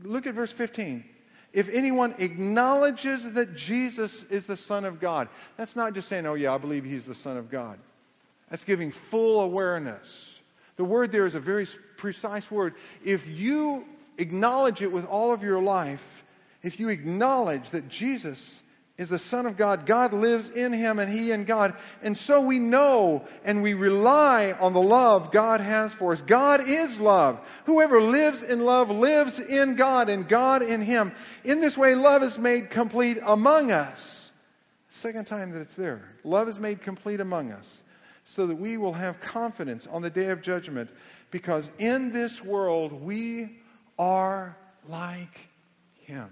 [0.02, 1.04] Look at verse 15.
[1.52, 6.34] If anyone acknowledges that Jesus is the Son of God, that's not just saying, oh,
[6.34, 7.78] yeah, I believe He's the Son of God.
[8.50, 10.26] That's giving full awareness.
[10.76, 12.74] The word there is a very precise word.
[13.04, 13.84] If you
[14.18, 16.24] acknowledge it with all of your life,
[16.62, 18.60] if you acknowledge that Jesus
[18.98, 19.87] is the Son of God.
[19.87, 21.74] God lives in him and he in God.
[22.02, 26.20] And so we know and we rely on the love God has for us.
[26.20, 27.40] God is love.
[27.64, 31.12] Whoever lives in love lives in God and God in him.
[31.44, 34.31] In this way, love is made complete among us.
[34.90, 36.02] Second time that it's there.
[36.22, 37.83] Love is made complete among us
[38.24, 40.90] so that we will have confidence on the day of judgment
[41.31, 43.59] because in this world we
[43.98, 44.57] are
[44.88, 45.48] like
[46.02, 46.28] him.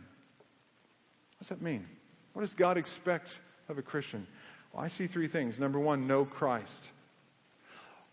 [1.39, 1.87] What does that mean?
[2.33, 3.29] What does God expect
[3.69, 4.27] of a Christian?
[4.73, 5.59] Well, I see three things.
[5.59, 6.85] Number one, know Christ.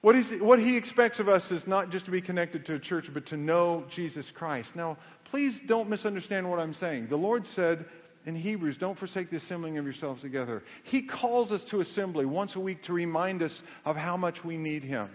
[0.01, 2.79] What, is, what he expects of us is not just to be connected to a
[2.79, 4.75] church, but to know Jesus Christ.
[4.75, 7.07] Now, please don't misunderstand what I'm saying.
[7.07, 7.85] The Lord said
[8.25, 10.63] in Hebrews, don't forsake the assembling of yourselves together.
[10.83, 14.57] He calls us to assembly once a week to remind us of how much we
[14.57, 15.09] need him.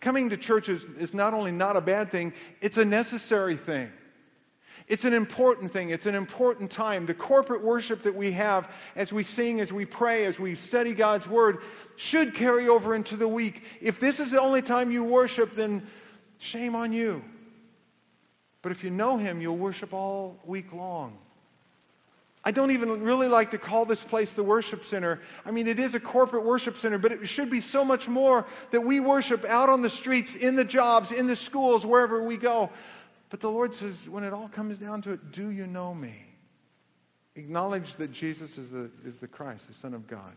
[0.00, 3.90] Coming to church is, is not only not a bad thing, it's a necessary thing.
[4.88, 5.90] It's an important thing.
[5.90, 7.06] It's an important time.
[7.06, 10.94] The corporate worship that we have as we sing, as we pray, as we study
[10.94, 11.58] God's Word
[11.96, 13.64] should carry over into the week.
[13.80, 15.84] If this is the only time you worship, then
[16.38, 17.24] shame on you.
[18.62, 21.18] But if you know Him, you'll worship all week long.
[22.46, 25.20] I don't even really like to call this place the worship center.
[25.44, 28.46] I mean, it is a corporate worship center, but it should be so much more
[28.70, 32.36] that we worship out on the streets, in the jobs, in the schools, wherever we
[32.36, 32.70] go.
[33.28, 36.14] But the Lord says, when it all comes down to it, do you know me?
[37.34, 40.32] Acknowledge that Jesus is the, is the Christ, the Son of God.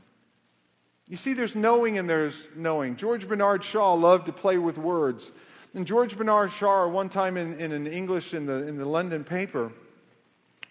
[1.07, 2.95] You see, there's knowing and there's knowing.
[2.95, 5.31] George Bernard Shaw loved to play with words.
[5.73, 9.23] And George Bernard Shaw, one time in, in an English in the, in the London
[9.23, 9.71] paper,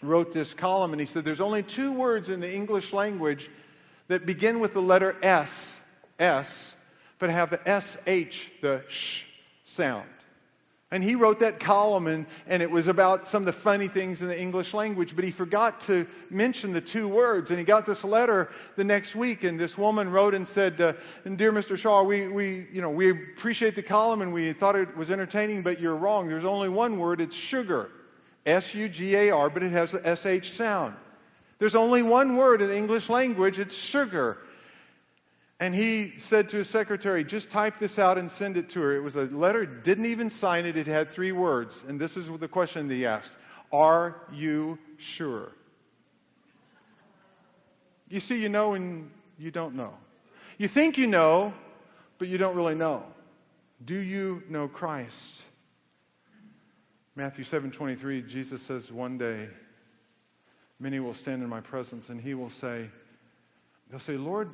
[0.03, 3.51] wrote this column and he said, There's only two words in the English language
[4.09, 5.81] that begin with the letter S,
[6.19, 6.75] S,
[7.19, 9.25] but have the SH, the sh
[9.65, 10.09] sound.
[10.90, 14.22] And he wrote that column, and, and it was about some of the funny things
[14.22, 17.51] in the English language, but he forgot to mention the two words.
[17.51, 20.94] And he got this letter the next week, and this woman wrote and said, uh,
[21.27, 21.77] and Dear Mr.
[21.77, 25.62] Shaw, we, we, you know, we appreciate the column and we thought it was entertaining,
[25.62, 26.27] but you're wrong.
[26.27, 27.90] There's only one word, it's sugar.
[28.46, 30.94] S U G A R, but it has the SH sound.
[31.59, 34.38] There's only one word in the English language, it's sugar.
[35.61, 38.94] And he said to his secretary, just type this out and send it to her.
[38.94, 40.77] It was a letter, didn't even sign it.
[40.77, 41.85] It had three words.
[41.88, 43.33] And this is the question that he asked
[43.73, 45.53] Are you sure?
[48.09, 49.92] You see, you know and you don't know.
[50.59, 51.53] You think you know,
[52.18, 53.03] but you don't really know.
[53.85, 55.42] Do you know Christ?
[57.16, 59.49] Matthew 7:23 Jesus says one day
[60.79, 62.88] many will stand in my presence and he will say
[63.90, 64.51] they'll say Lord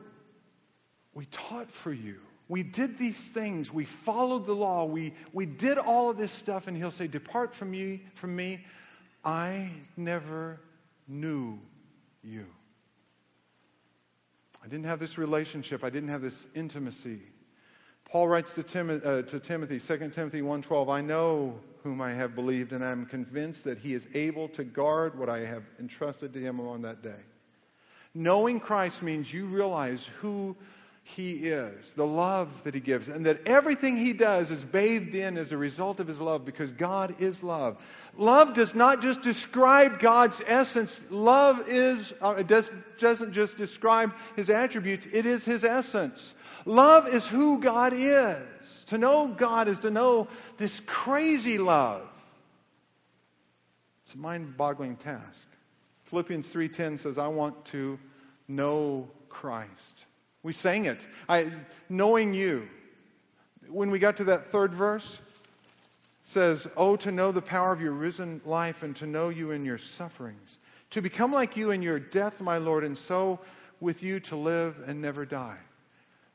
[1.15, 2.17] we taught for you.
[2.49, 3.73] We did these things.
[3.73, 4.85] We followed the law.
[4.85, 6.67] We, we did all of this stuff.
[6.67, 8.65] And he'll say, Depart from me, from me.
[9.25, 10.61] I never
[11.09, 11.59] knew
[12.23, 12.45] you.
[14.63, 15.85] I didn't have this relationship.
[15.85, 17.21] I didn't have this intimacy.
[18.05, 22.35] Paul writes to, Tim, uh, to Timothy, 2 Timothy 1.12, I know whom I have
[22.35, 26.33] believed, and I am convinced that he is able to guard what I have entrusted
[26.33, 27.21] to him on that day.
[28.15, 30.57] Knowing Christ means you realize who
[31.07, 35.37] he is, the love that he gives, and that everything he does is bathed in
[35.37, 37.77] as a result of his love because God is love.
[38.17, 44.15] Love does not just describe God's essence, love is, uh, it does, doesn't just describe
[44.35, 46.33] his attributes, it is his essence.
[46.65, 48.41] Love is who God is.
[48.87, 52.09] To know God is to know this crazy love.
[54.07, 55.47] It's a mind-boggling task.
[56.05, 57.99] Philippians 3:10 says, "I want to
[58.49, 60.07] know Christ."
[60.45, 61.01] We sang it.
[61.29, 61.51] I,
[61.89, 62.69] knowing you.
[63.69, 65.19] When we got to that third verse,
[66.23, 69.65] says, Oh, to know the power of your risen life and to know you in
[69.65, 70.59] your sufferings.
[70.91, 73.41] To become like you in your death, my Lord, and so
[73.81, 75.59] with you to live and never die.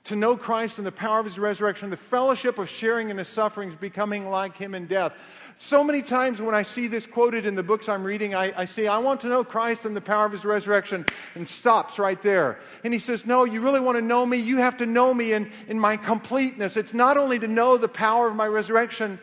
[0.06, 3.28] To know Christ and the power of his resurrection, the fellowship of sharing in his
[3.28, 5.13] sufferings, becoming like him in death.
[5.62, 8.63] So many times when I see this quoted in the books I'm reading, I, I
[8.63, 12.22] say, I want to know Christ and the power of his resurrection, and stops right
[12.24, 12.60] there.
[12.86, 14.38] And he says, No, you really want to know me?
[14.38, 16.78] You have to know me in, in my completeness.
[16.78, 19.19] It's not only to know the power of my resurrection,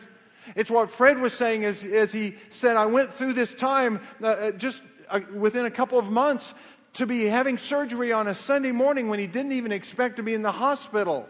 [0.55, 4.27] it's what Fred was saying as, as he said, I went through this time uh,
[4.27, 6.53] uh just uh, within a couple of months
[6.93, 10.35] to be having surgery on a Sunday morning when he didn't even expect to be
[10.35, 11.27] in the hospital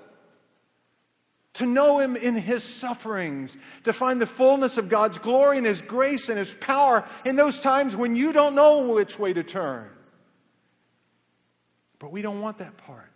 [1.57, 5.81] to know Him in His sufferings, to find the fullness of God's glory and His
[5.81, 9.89] grace and His power in those times when you don't know which way to turn.
[11.99, 13.11] But we don't want that part.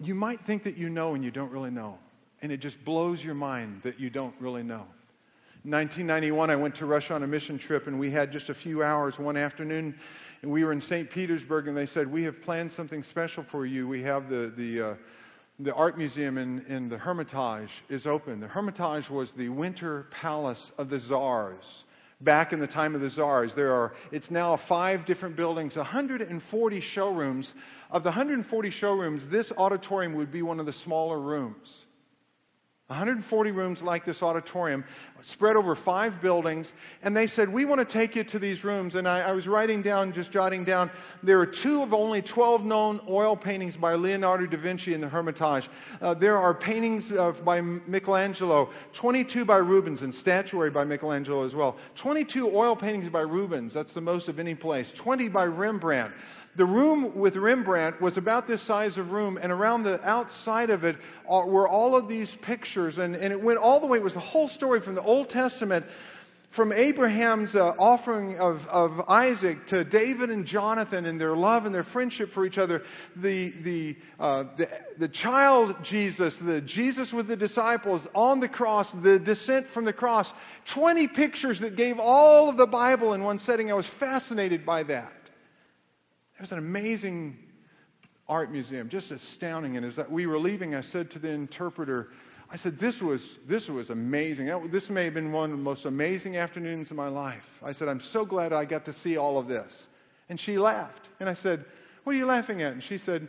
[0.00, 1.98] You might think that you know and you don't really know.
[2.40, 4.84] And it just blows your mind that you don't really know.
[5.64, 8.54] In 1991, I went to Russia on a mission trip, and we had just a
[8.54, 9.98] few hours one afternoon
[10.42, 11.10] and we were in St.
[11.10, 13.88] Petersburg, and they said, We have planned something special for you.
[13.88, 14.94] We have the, the, uh,
[15.58, 18.40] the art museum in, in the Hermitage is open.
[18.40, 21.84] The Hermitage was the winter palace of the czars
[22.20, 23.54] back in the time of the czars.
[23.54, 27.54] There are, it's now five different buildings, 140 showrooms.
[27.90, 31.86] Of the 140 showrooms, this auditorium would be one of the smaller rooms.
[32.88, 34.82] 140 rooms like this auditorium,
[35.20, 36.72] spread over five buildings.
[37.02, 38.94] And they said, We want to take you to these rooms.
[38.94, 40.90] And I, I, was writing down, just jotting down,
[41.22, 45.08] there are two of only 12 known oil paintings by Leonardo da Vinci in the
[45.08, 45.68] Hermitage.
[46.00, 47.12] Uh, there are paintings
[47.44, 51.76] by Michelangelo, 22 by Rubens, and statuary by Michelangelo as well.
[51.94, 54.92] 22 oil paintings by Rubens, that's the most of any place.
[54.92, 56.14] 20 by Rembrandt.
[56.56, 60.84] The room with Rembrandt was about this size of room, and around the outside of
[60.84, 60.96] it
[61.28, 64.20] were all of these pictures, and, and it went all the way, it was the
[64.20, 65.84] whole story from the Old Testament
[66.50, 71.74] from Abraham's uh, offering of, of Isaac to David and Jonathan and their love and
[71.74, 72.84] their friendship for each other,
[73.16, 78.92] the, the, uh, the, the, child Jesus, the Jesus with the disciples on the cross,
[78.92, 80.32] the descent from the cross,
[80.64, 83.70] 20 pictures that gave all of the Bible in one setting.
[83.70, 85.12] I was fascinated by that.
[86.38, 87.36] It was an amazing
[88.28, 89.76] art museum, just astounding.
[89.76, 92.10] And as we were leaving, I said to the interpreter,
[92.48, 94.70] I said, this was, this was amazing.
[94.70, 97.44] This may have been one of the most amazing afternoons of my life.
[97.62, 99.72] I said, I'm so glad I got to see all of this.
[100.28, 101.08] And she laughed.
[101.18, 101.64] And I said,
[102.04, 102.72] What are you laughing at?
[102.72, 103.26] And she said,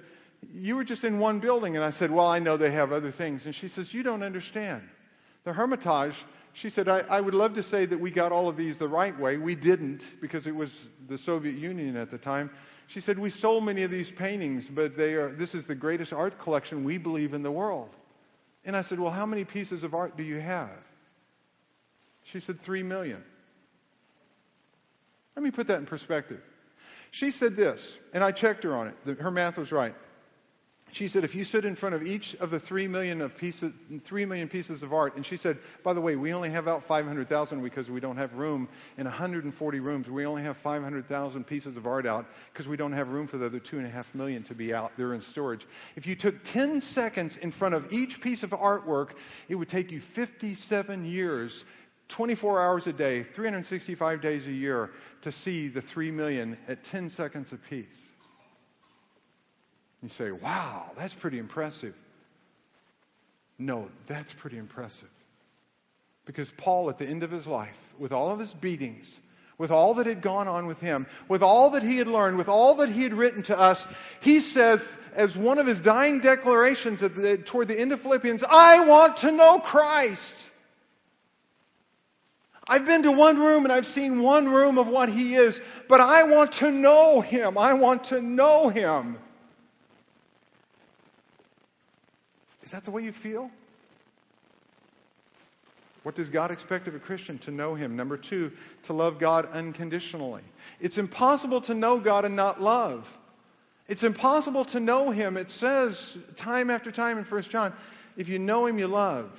[0.54, 1.76] You were just in one building.
[1.76, 3.46] And I said, Well, I know they have other things.
[3.46, 4.84] And she says, You don't understand.
[5.46, 6.16] The Hermitage,
[6.54, 8.88] she said, I, I would love to say that we got all of these the
[8.88, 9.38] right way.
[9.38, 10.72] We didn't because it was
[11.08, 12.52] the Soviet Union at the time.
[12.90, 16.12] She said, We sold many of these paintings, but they are, this is the greatest
[16.12, 17.90] art collection we believe in the world.
[18.66, 20.72] And I said, Well, how many pieces of art do you have?
[22.24, 23.24] She said, Three million.
[25.36, 26.42] Let me put that in perspective.
[27.12, 29.20] She said this, and I checked her on it.
[29.20, 29.96] Her math was right.
[30.92, 33.72] She said, if you stood in front of each of the three million, of pieces,
[34.04, 36.84] three million pieces of art, and she said, by the way, we only have out
[36.84, 40.10] 500,000 because we don't have room in 140 rooms.
[40.10, 43.46] We only have 500,000 pieces of art out because we don't have room for the
[43.46, 45.68] other two and a half million to be out there in storage.
[45.96, 49.12] If you took 10 seconds in front of each piece of artwork,
[49.48, 51.66] it would take you 57 years
[52.10, 54.90] 24 hours a day, 365 days a year
[55.22, 58.10] to see the 3 million at 10 seconds apiece.
[60.02, 61.94] You say, wow, that's pretty impressive.
[63.58, 65.10] No, that's pretty impressive.
[66.26, 69.20] Because Paul, at the end of his life, with all of his beatings,
[69.58, 72.48] with all that had gone on with him, with all that he had learned, with
[72.48, 73.86] all that he had written to us,
[74.22, 74.82] he says,
[75.14, 79.32] as one of his dying declarations the, toward the end of Philippians, I want to
[79.32, 80.36] know Christ.
[82.66, 85.60] I've been to one room and I've seen one room of what he is,
[85.90, 87.58] but I want to know him.
[87.58, 89.18] I want to know him.
[92.70, 93.50] Is that the way you feel?
[96.04, 97.40] What does God expect of a Christian?
[97.40, 97.96] To know Him.
[97.96, 98.52] Number two,
[98.84, 100.44] to love God unconditionally.
[100.80, 103.08] It's impossible to know God and not love.
[103.88, 105.36] It's impossible to know Him.
[105.36, 107.74] It says time after time in 1 John,
[108.18, 109.32] if you know Him, you love.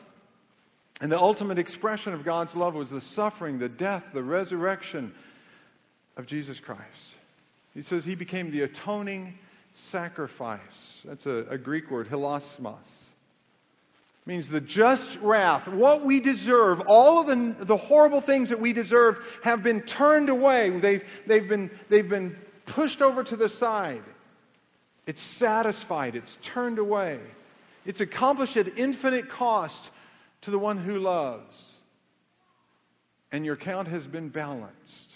[1.01, 5.15] And the ultimate expression of God's love was the suffering, the death, the resurrection
[6.17, 7.15] of Jesus Christ.
[7.75, 9.39] He says He became the atoning
[9.77, 10.99] sacrifice.
[11.05, 13.10] That's a, a Greek word, hilasmos
[14.27, 15.67] means the just wrath.
[15.67, 20.29] What we deserve, all of the, the horrible things that we deserve have been turned
[20.29, 20.79] away.
[20.79, 24.03] They've, they've, been, they've been pushed over to the side.
[25.07, 27.19] It's satisfied, it's turned away.
[27.85, 29.91] It's accomplished at infinite cost
[30.43, 31.73] to the one who loves.
[33.33, 35.13] And your count has been balanced.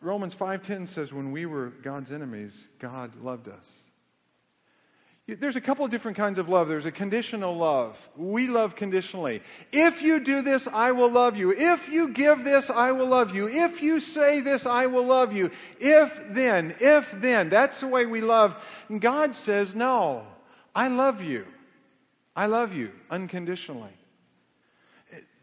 [0.00, 3.91] Romans 5:10 says when we were God's enemies, God loved us.
[5.28, 6.66] There's a couple of different kinds of love.
[6.66, 7.96] There's a conditional love.
[8.16, 9.40] We love conditionally.
[9.70, 11.52] If you do this, I will love you.
[11.52, 13.48] If you give this, I will love you.
[13.48, 15.52] If you say this, I will love you.
[15.78, 17.50] If then, if then.
[17.50, 18.56] That's the way we love.
[18.88, 20.26] And God says, no,
[20.74, 21.46] I love you.
[22.34, 23.92] I love you unconditionally.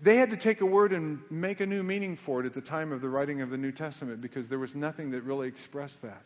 [0.01, 2.61] They had to take a word and make a new meaning for it at the
[2.61, 6.01] time of the writing of the New Testament because there was nothing that really expressed
[6.01, 6.23] that.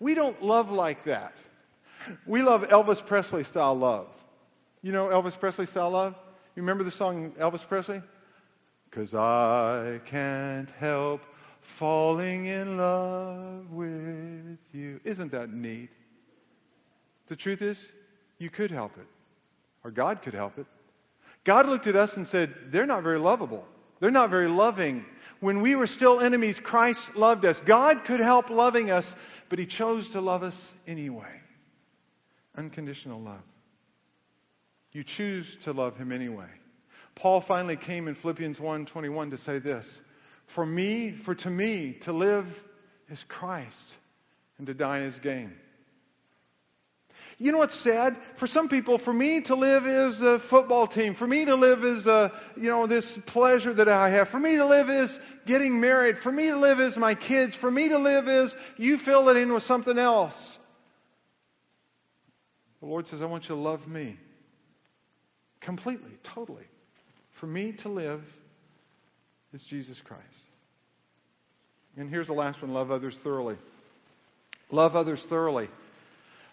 [0.00, 1.34] We don't love like that.
[2.26, 4.08] We love Elvis Presley style love.
[4.82, 6.14] You know Elvis Presley style love?
[6.56, 8.02] You remember the song Elvis Presley?
[8.90, 11.22] Because I can't help
[11.78, 15.00] falling in love with you.
[15.04, 15.90] Isn't that neat?
[17.28, 17.78] The truth is,
[18.38, 19.06] you could help it,
[19.84, 20.66] or God could help it.
[21.44, 23.64] God looked at us and said, They're not very lovable.
[24.00, 25.04] They're not very loving.
[25.40, 27.60] When we were still enemies, Christ loved us.
[27.64, 29.14] God could help loving us,
[29.48, 31.39] but He chose to love us anyway.
[32.60, 33.40] Unconditional love.
[34.92, 36.50] You choose to love him anyway.
[37.14, 40.02] Paul finally came in Philippians 1:21 to say this,
[40.46, 42.46] "For me, for to me to live
[43.08, 43.96] is Christ,
[44.58, 45.58] and to die is gain."
[47.38, 48.18] You know what's sad?
[48.36, 51.14] For some people, for me to live is a football team.
[51.14, 54.28] For me to live is, a, you know, this pleasure that I have.
[54.28, 56.18] For me to live is getting married.
[56.18, 57.56] For me to live is my kids.
[57.56, 60.58] For me to live is you fill it in with something else.
[62.80, 64.16] The Lord says, I want you to love me
[65.60, 66.64] completely, totally.
[67.32, 68.22] For me to live
[69.52, 70.24] is Jesus Christ.
[71.96, 73.56] And here's the last one love others thoroughly.
[74.70, 75.68] Love others thoroughly.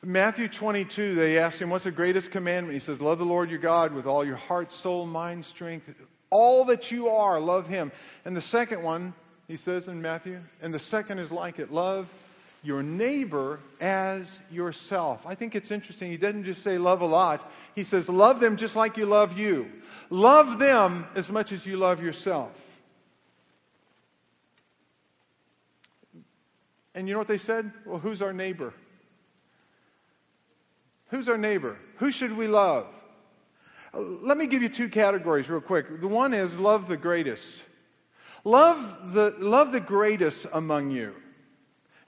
[0.03, 2.73] Matthew 22, they asked him, What's the greatest commandment?
[2.73, 5.89] He says, Love the Lord your God with all your heart, soul, mind, strength,
[6.29, 7.91] all that you are, love him.
[8.25, 9.13] And the second one,
[9.47, 12.07] he says in Matthew, and the second is like it love
[12.63, 15.21] your neighbor as yourself.
[15.25, 16.11] I think it's interesting.
[16.11, 19.37] He doesn't just say love a lot, he says love them just like you love
[19.37, 19.67] you.
[20.09, 22.51] Love them as much as you love yourself.
[26.95, 27.71] And you know what they said?
[27.85, 28.73] Well, who's our neighbor?
[31.09, 31.77] Who's our neighbor?
[31.97, 32.87] Who should we love?
[33.93, 36.01] Let me give you two categories real quick.
[36.01, 37.43] The one is love the greatest.
[38.43, 41.13] Love the, love the greatest among you.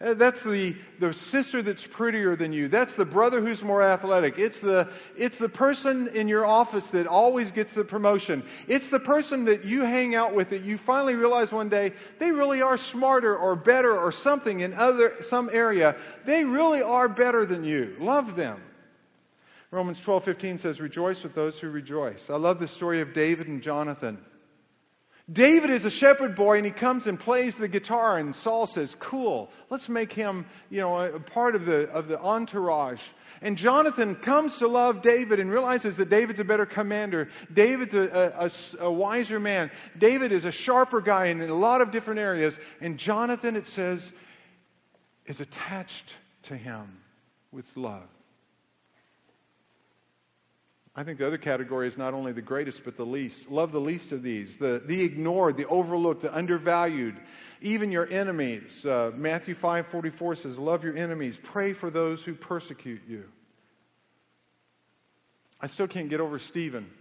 [0.01, 2.69] Uh, that's the, the sister that's prettier than you.
[2.69, 4.39] That's the brother who's more athletic.
[4.39, 4.87] It's the,
[5.17, 8.41] it's the person in your office that always gets the promotion.
[8.67, 12.31] It's the person that you hang out with that you finally realize one day they
[12.31, 15.97] really are smarter or better or something in other, some area.
[16.25, 17.97] They really are better than you.
[17.99, 18.61] Love them.
[19.71, 23.61] Romans 12:15 says, "Rejoice with those who rejoice." I love the story of David and
[23.61, 24.17] Jonathan.
[25.31, 28.95] David is a shepherd boy and he comes and plays the guitar and Saul says,
[28.99, 33.01] cool, let's make him, you know, a part of the, of the entourage.
[33.41, 37.29] And Jonathan comes to love David and realizes that David's a better commander.
[37.53, 39.71] David's a, a, a wiser man.
[39.97, 42.57] David is a sharper guy in a lot of different areas.
[42.81, 44.11] And Jonathan, it says,
[45.25, 46.97] is attached to him
[47.51, 48.07] with love.
[50.99, 53.49] I think the other category is not only the greatest, but the least.
[53.49, 57.15] Love the least of these the, the ignored, the overlooked, the undervalued,
[57.61, 58.85] even your enemies.
[58.85, 63.23] Uh, Matthew 5 44 says, Love your enemies, pray for those who persecute you.
[65.61, 66.91] I still can't get over Stephen.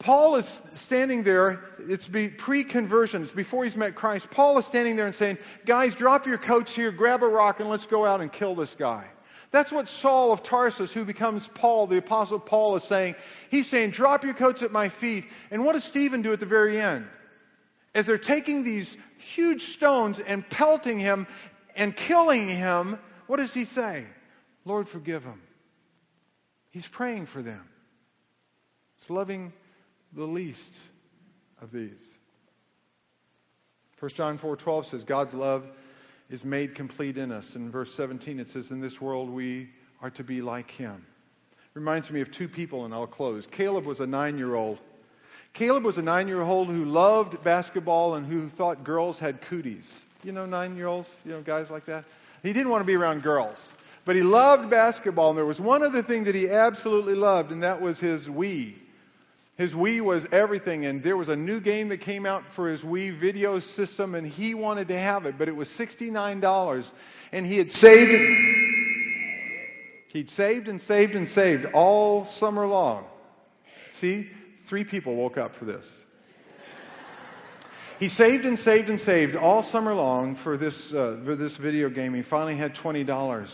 [0.00, 4.28] Paul is standing there, it's pre conversion, it's before he's met Christ.
[4.32, 7.68] Paul is standing there and saying, Guys, drop your coats here, grab a rock, and
[7.68, 9.06] let's go out and kill this guy.
[9.50, 13.16] That's what Saul of Tarsus, who becomes Paul, the Apostle Paul, is saying.
[13.50, 15.24] He's saying, Drop your coats at my feet.
[15.50, 17.06] And what does Stephen do at the very end?
[17.94, 21.26] As they're taking these huge stones and pelting him
[21.74, 24.06] and killing him, what does he say?
[24.64, 25.40] Lord, forgive them.
[26.70, 27.62] He's praying for them.
[29.00, 29.52] It's loving
[30.12, 30.74] the least
[31.60, 32.02] of these.
[33.98, 35.66] 1 John 4:12 says God's love
[36.30, 37.56] is made complete in us.
[37.56, 39.68] In verse 17 it says in this world we
[40.00, 41.04] are to be like him.
[41.74, 43.46] Reminds me of two people and I'll close.
[43.46, 44.78] Caleb was a 9-year-old.
[45.52, 49.84] Caleb was a 9-year-old who loved basketball and who thought girls had cooties.
[50.22, 52.04] You know 9-year-olds, you know guys like that.
[52.42, 53.58] He didn't want to be around girls.
[54.04, 57.62] But he loved basketball and there was one other thing that he absolutely loved and
[57.62, 58.74] that was his Wii.
[59.60, 62.80] His Wii was everything, and there was a new game that came out for his
[62.80, 66.92] Wii video system, and he wanted to have it, but it was $69.
[67.32, 68.10] And he had saved.
[70.14, 73.04] He'd saved and saved and saved all summer long.
[73.90, 74.30] See,
[74.66, 75.86] three people woke up for this.
[77.98, 81.90] He saved and saved and saved all summer long for this, uh, for this video
[81.90, 82.14] game.
[82.14, 83.50] He finally had $20.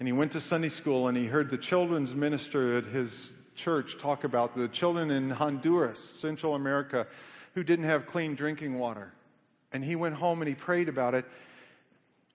[0.00, 3.96] And he went to Sunday school and he heard the children's minister at his church
[3.98, 7.06] talk about the children in Honduras, Central America,
[7.54, 9.12] who didn't have clean drinking water.
[9.72, 11.24] And he went home and he prayed about it.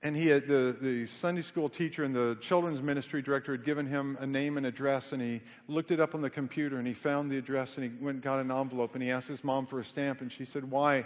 [0.02, 3.86] And he had, the, the Sunday school teacher and the children's ministry director had given
[3.86, 6.94] him a name and address, and he looked it up on the computer and he
[6.94, 9.66] found the address and he went and got an envelope and he asked his mom
[9.66, 11.06] for a stamp and she said, Why?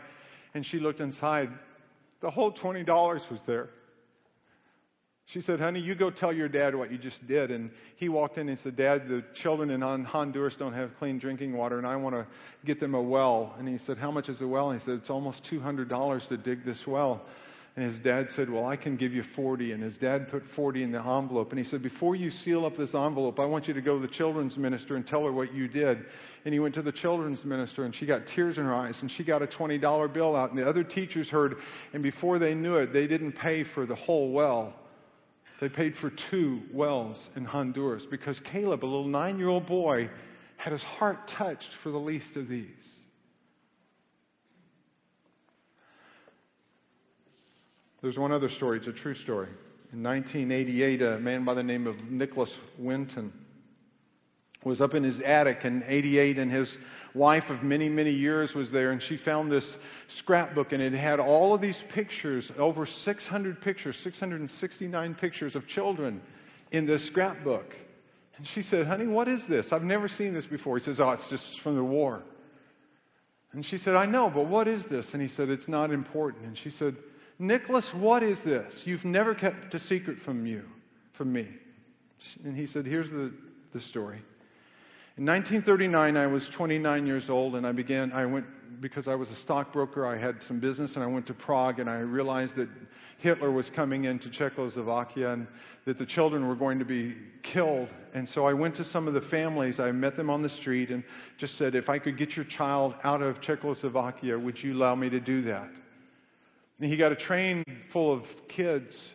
[0.53, 1.49] And she looked inside.
[2.21, 3.69] The whole $20 was there.
[5.25, 7.49] She said, Honey, you go tell your dad what you just did.
[7.49, 11.53] And he walked in and said, Dad, the children in Honduras don't have clean drinking
[11.53, 12.27] water, and I want to
[12.65, 13.55] get them a well.
[13.57, 14.69] And he said, How much is a well?
[14.71, 17.21] And he said, It's almost $200 to dig this well.
[17.75, 19.71] And his dad said, Well, I can give you 40.
[19.71, 21.51] And his dad put 40 in the envelope.
[21.51, 24.05] And he said, Before you seal up this envelope, I want you to go to
[24.05, 26.05] the children's minister and tell her what you did.
[26.45, 29.09] And he went to the children's minister, and she got tears in her eyes, and
[29.09, 30.49] she got a $20 bill out.
[30.49, 31.55] And the other teachers heard,
[31.93, 34.75] and before they knew it, they didn't pay for the whole well.
[35.63, 40.09] They paid for two wells in Honduras because Caleb, a little nine year old boy,
[40.57, 42.67] had his heart touched for the least of these.
[48.01, 49.47] There's one other story, it's a true story.
[49.93, 53.31] In 1988, a man by the name of Nicholas Winton
[54.65, 56.77] was up in his attic in 88 and his
[57.13, 59.75] wife of many, many years was there and she found this
[60.07, 66.21] scrapbook and it had all of these pictures, over 600 pictures, 669 pictures of children
[66.71, 67.75] in this scrapbook.
[68.37, 69.71] And she said, honey, what is this?
[69.71, 70.77] I've never seen this before.
[70.77, 72.23] He says, oh, it's just from the war.
[73.53, 75.13] And she said, I know, but what is this?
[75.13, 76.45] And he said, it's not important.
[76.45, 76.95] And she said,
[77.37, 78.85] Nicholas, what is this?
[78.85, 80.63] You've never kept a secret from you,
[81.13, 81.47] from me.
[82.43, 83.31] And he said, here's the,
[83.71, 84.21] the story.
[85.15, 88.47] In 1939, I was 29 years old, and I began, I went,
[88.81, 91.87] because I was a stockbroker, I had some business, and I went to Prague, and
[91.87, 92.67] I realized that
[93.19, 95.47] Hitler was coming into Czechoslovakia and
[95.85, 97.89] that the children were going to be killed.
[98.15, 100.89] And so I went to some of the families, I met them on the street,
[100.89, 101.03] and
[101.37, 105.11] just said, If I could get your child out of Czechoslovakia, would you allow me
[105.11, 105.69] to do that?
[106.79, 109.11] And he got a train full of kids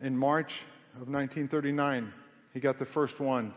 [0.00, 0.62] in March
[0.94, 2.10] of 1939.
[2.54, 3.52] He got the first one.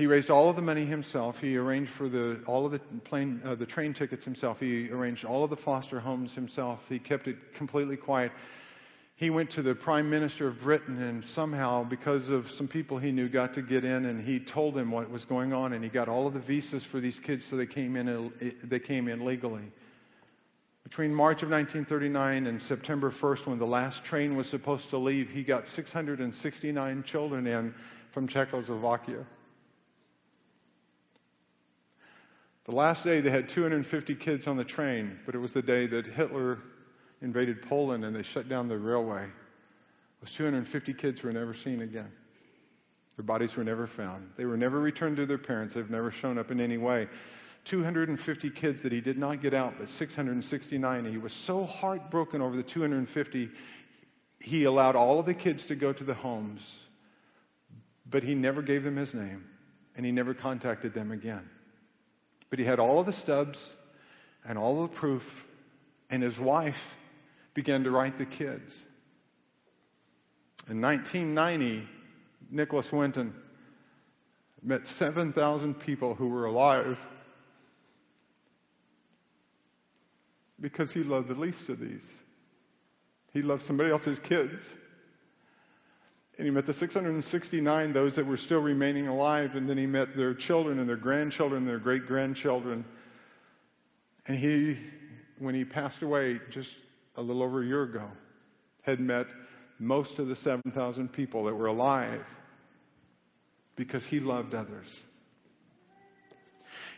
[0.00, 1.38] He raised all of the money himself.
[1.38, 4.58] He arranged for the, all of the, plane, uh, the train tickets himself.
[4.58, 6.80] He arranged all of the foster homes himself.
[6.88, 8.32] He kept it completely quiet.
[9.16, 13.12] He went to the Prime Minister of Britain and somehow, because of some people he
[13.12, 15.90] knew, got to get in and he told them what was going on and he
[15.90, 19.22] got all of the visas for these kids so they came in, they came in
[19.22, 19.70] legally.
[20.82, 25.28] Between March of 1939 and September 1st, when the last train was supposed to leave,
[25.28, 27.74] he got 669 children in
[28.12, 29.26] from Czechoslovakia.
[32.70, 35.88] The last day they had 250 kids on the train, but it was the day
[35.88, 36.60] that Hitler
[37.20, 39.26] invaded Poland and they shut down the railway.
[40.22, 42.12] Those 250 kids were never seen again.
[43.16, 44.30] Their bodies were never found.
[44.36, 45.74] They were never returned to their parents.
[45.74, 47.08] They've never shown up in any way.
[47.64, 51.04] 250 kids that he did not get out, but 669.
[51.06, 53.50] He was so heartbroken over the 250,
[54.38, 56.60] he allowed all of the kids to go to the homes,
[58.08, 59.44] but he never gave them his name,
[59.96, 61.50] and he never contacted them again.
[62.50, 63.76] But he had all of the stubs
[64.44, 65.24] and all of the proof,
[66.10, 66.82] and his wife
[67.54, 68.74] began to write the kids.
[70.68, 71.88] In 1990,
[72.50, 73.34] Nicholas Winton
[74.62, 76.98] met 7,000 people who were alive
[80.60, 82.06] because he loved the least of these.
[83.32, 84.62] He loved somebody else's kids.
[86.40, 90.16] And he met the 669, those that were still remaining alive, and then he met
[90.16, 92.82] their children and their grandchildren and their great grandchildren.
[94.24, 94.78] And he,
[95.38, 96.76] when he passed away just
[97.16, 98.08] a little over a year ago,
[98.80, 99.26] had met
[99.78, 102.24] most of the 7,000 people that were alive
[103.76, 104.86] because he loved others.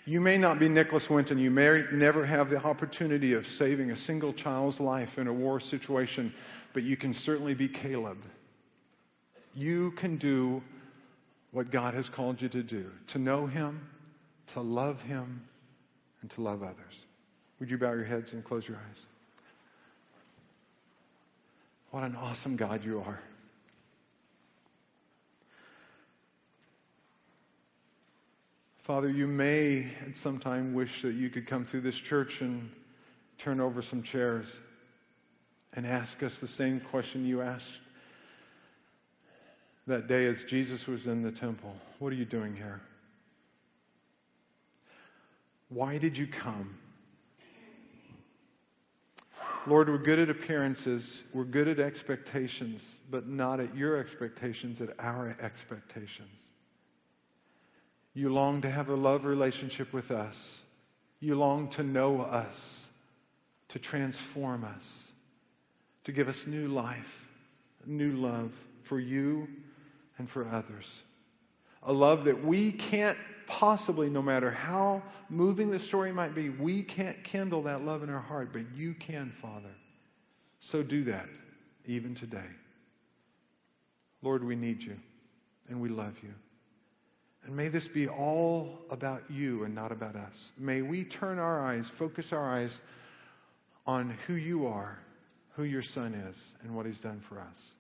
[0.05, 1.39] You may not be Nicholas Winton.
[1.39, 5.59] You may never have the opportunity of saving a single child's life in a war
[5.59, 6.33] situation,
[6.73, 8.19] but you can certainly be Caleb.
[9.55, 10.63] You can do
[11.51, 13.87] what God has called you to do to know Him,
[14.49, 15.43] to love Him,
[16.23, 17.07] and to love others.
[17.61, 19.03] Would you bow your heads and close your eyes?
[21.91, 23.21] What an awesome God you are.
[28.83, 32.69] Father, you may at some time wish that you could come through this church and
[33.39, 34.47] turn over some chairs
[35.75, 37.79] and ask us the same question you asked
[39.87, 41.75] that day as Jesus was in the temple.
[41.99, 42.81] What are you doing here?
[45.69, 46.77] Why did you come?
[49.67, 54.91] Lord, we're good at appearances, we're good at expectations, but not at your expectations, at
[54.99, 56.39] our expectations.
[58.15, 60.59] You long to have a love relationship with us.
[61.21, 62.87] You long to know us,
[63.69, 65.03] to transform us,
[66.05, 67.27] to give us new life,
[67.87, 68.51] new love
[68.83, 69.47] for you
[70.19, 70.87] and for others.
[71.85, 76.83] A love that we can't possibly, no matter how moving the story might be, we
[76.83, 79.75] can't kindle that love in our heart, but you can, Father.
[80.61, 81.27] So do that
[81.87, 82.47] even today.
[84.23, 84.97] Lord, we need you
[85.69, 86.33] and we love you.
[87.45, 90.53] And may this be all about you and not about us.
[90.57, 92.81] May we turn our eyes, focus our eyes
[93.85, 94.99] on who you are,
[95.57, 97.73] who your Son is, and what he's done for us.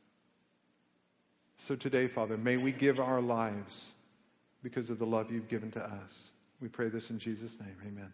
[1.69, 3.87] So today, Father, may we give our lives
[4.63, 6.31] because of the love you've given to us.
[6.61, 7.77] We pray this in Jesus' name.
[7.87, 8.13] Amen.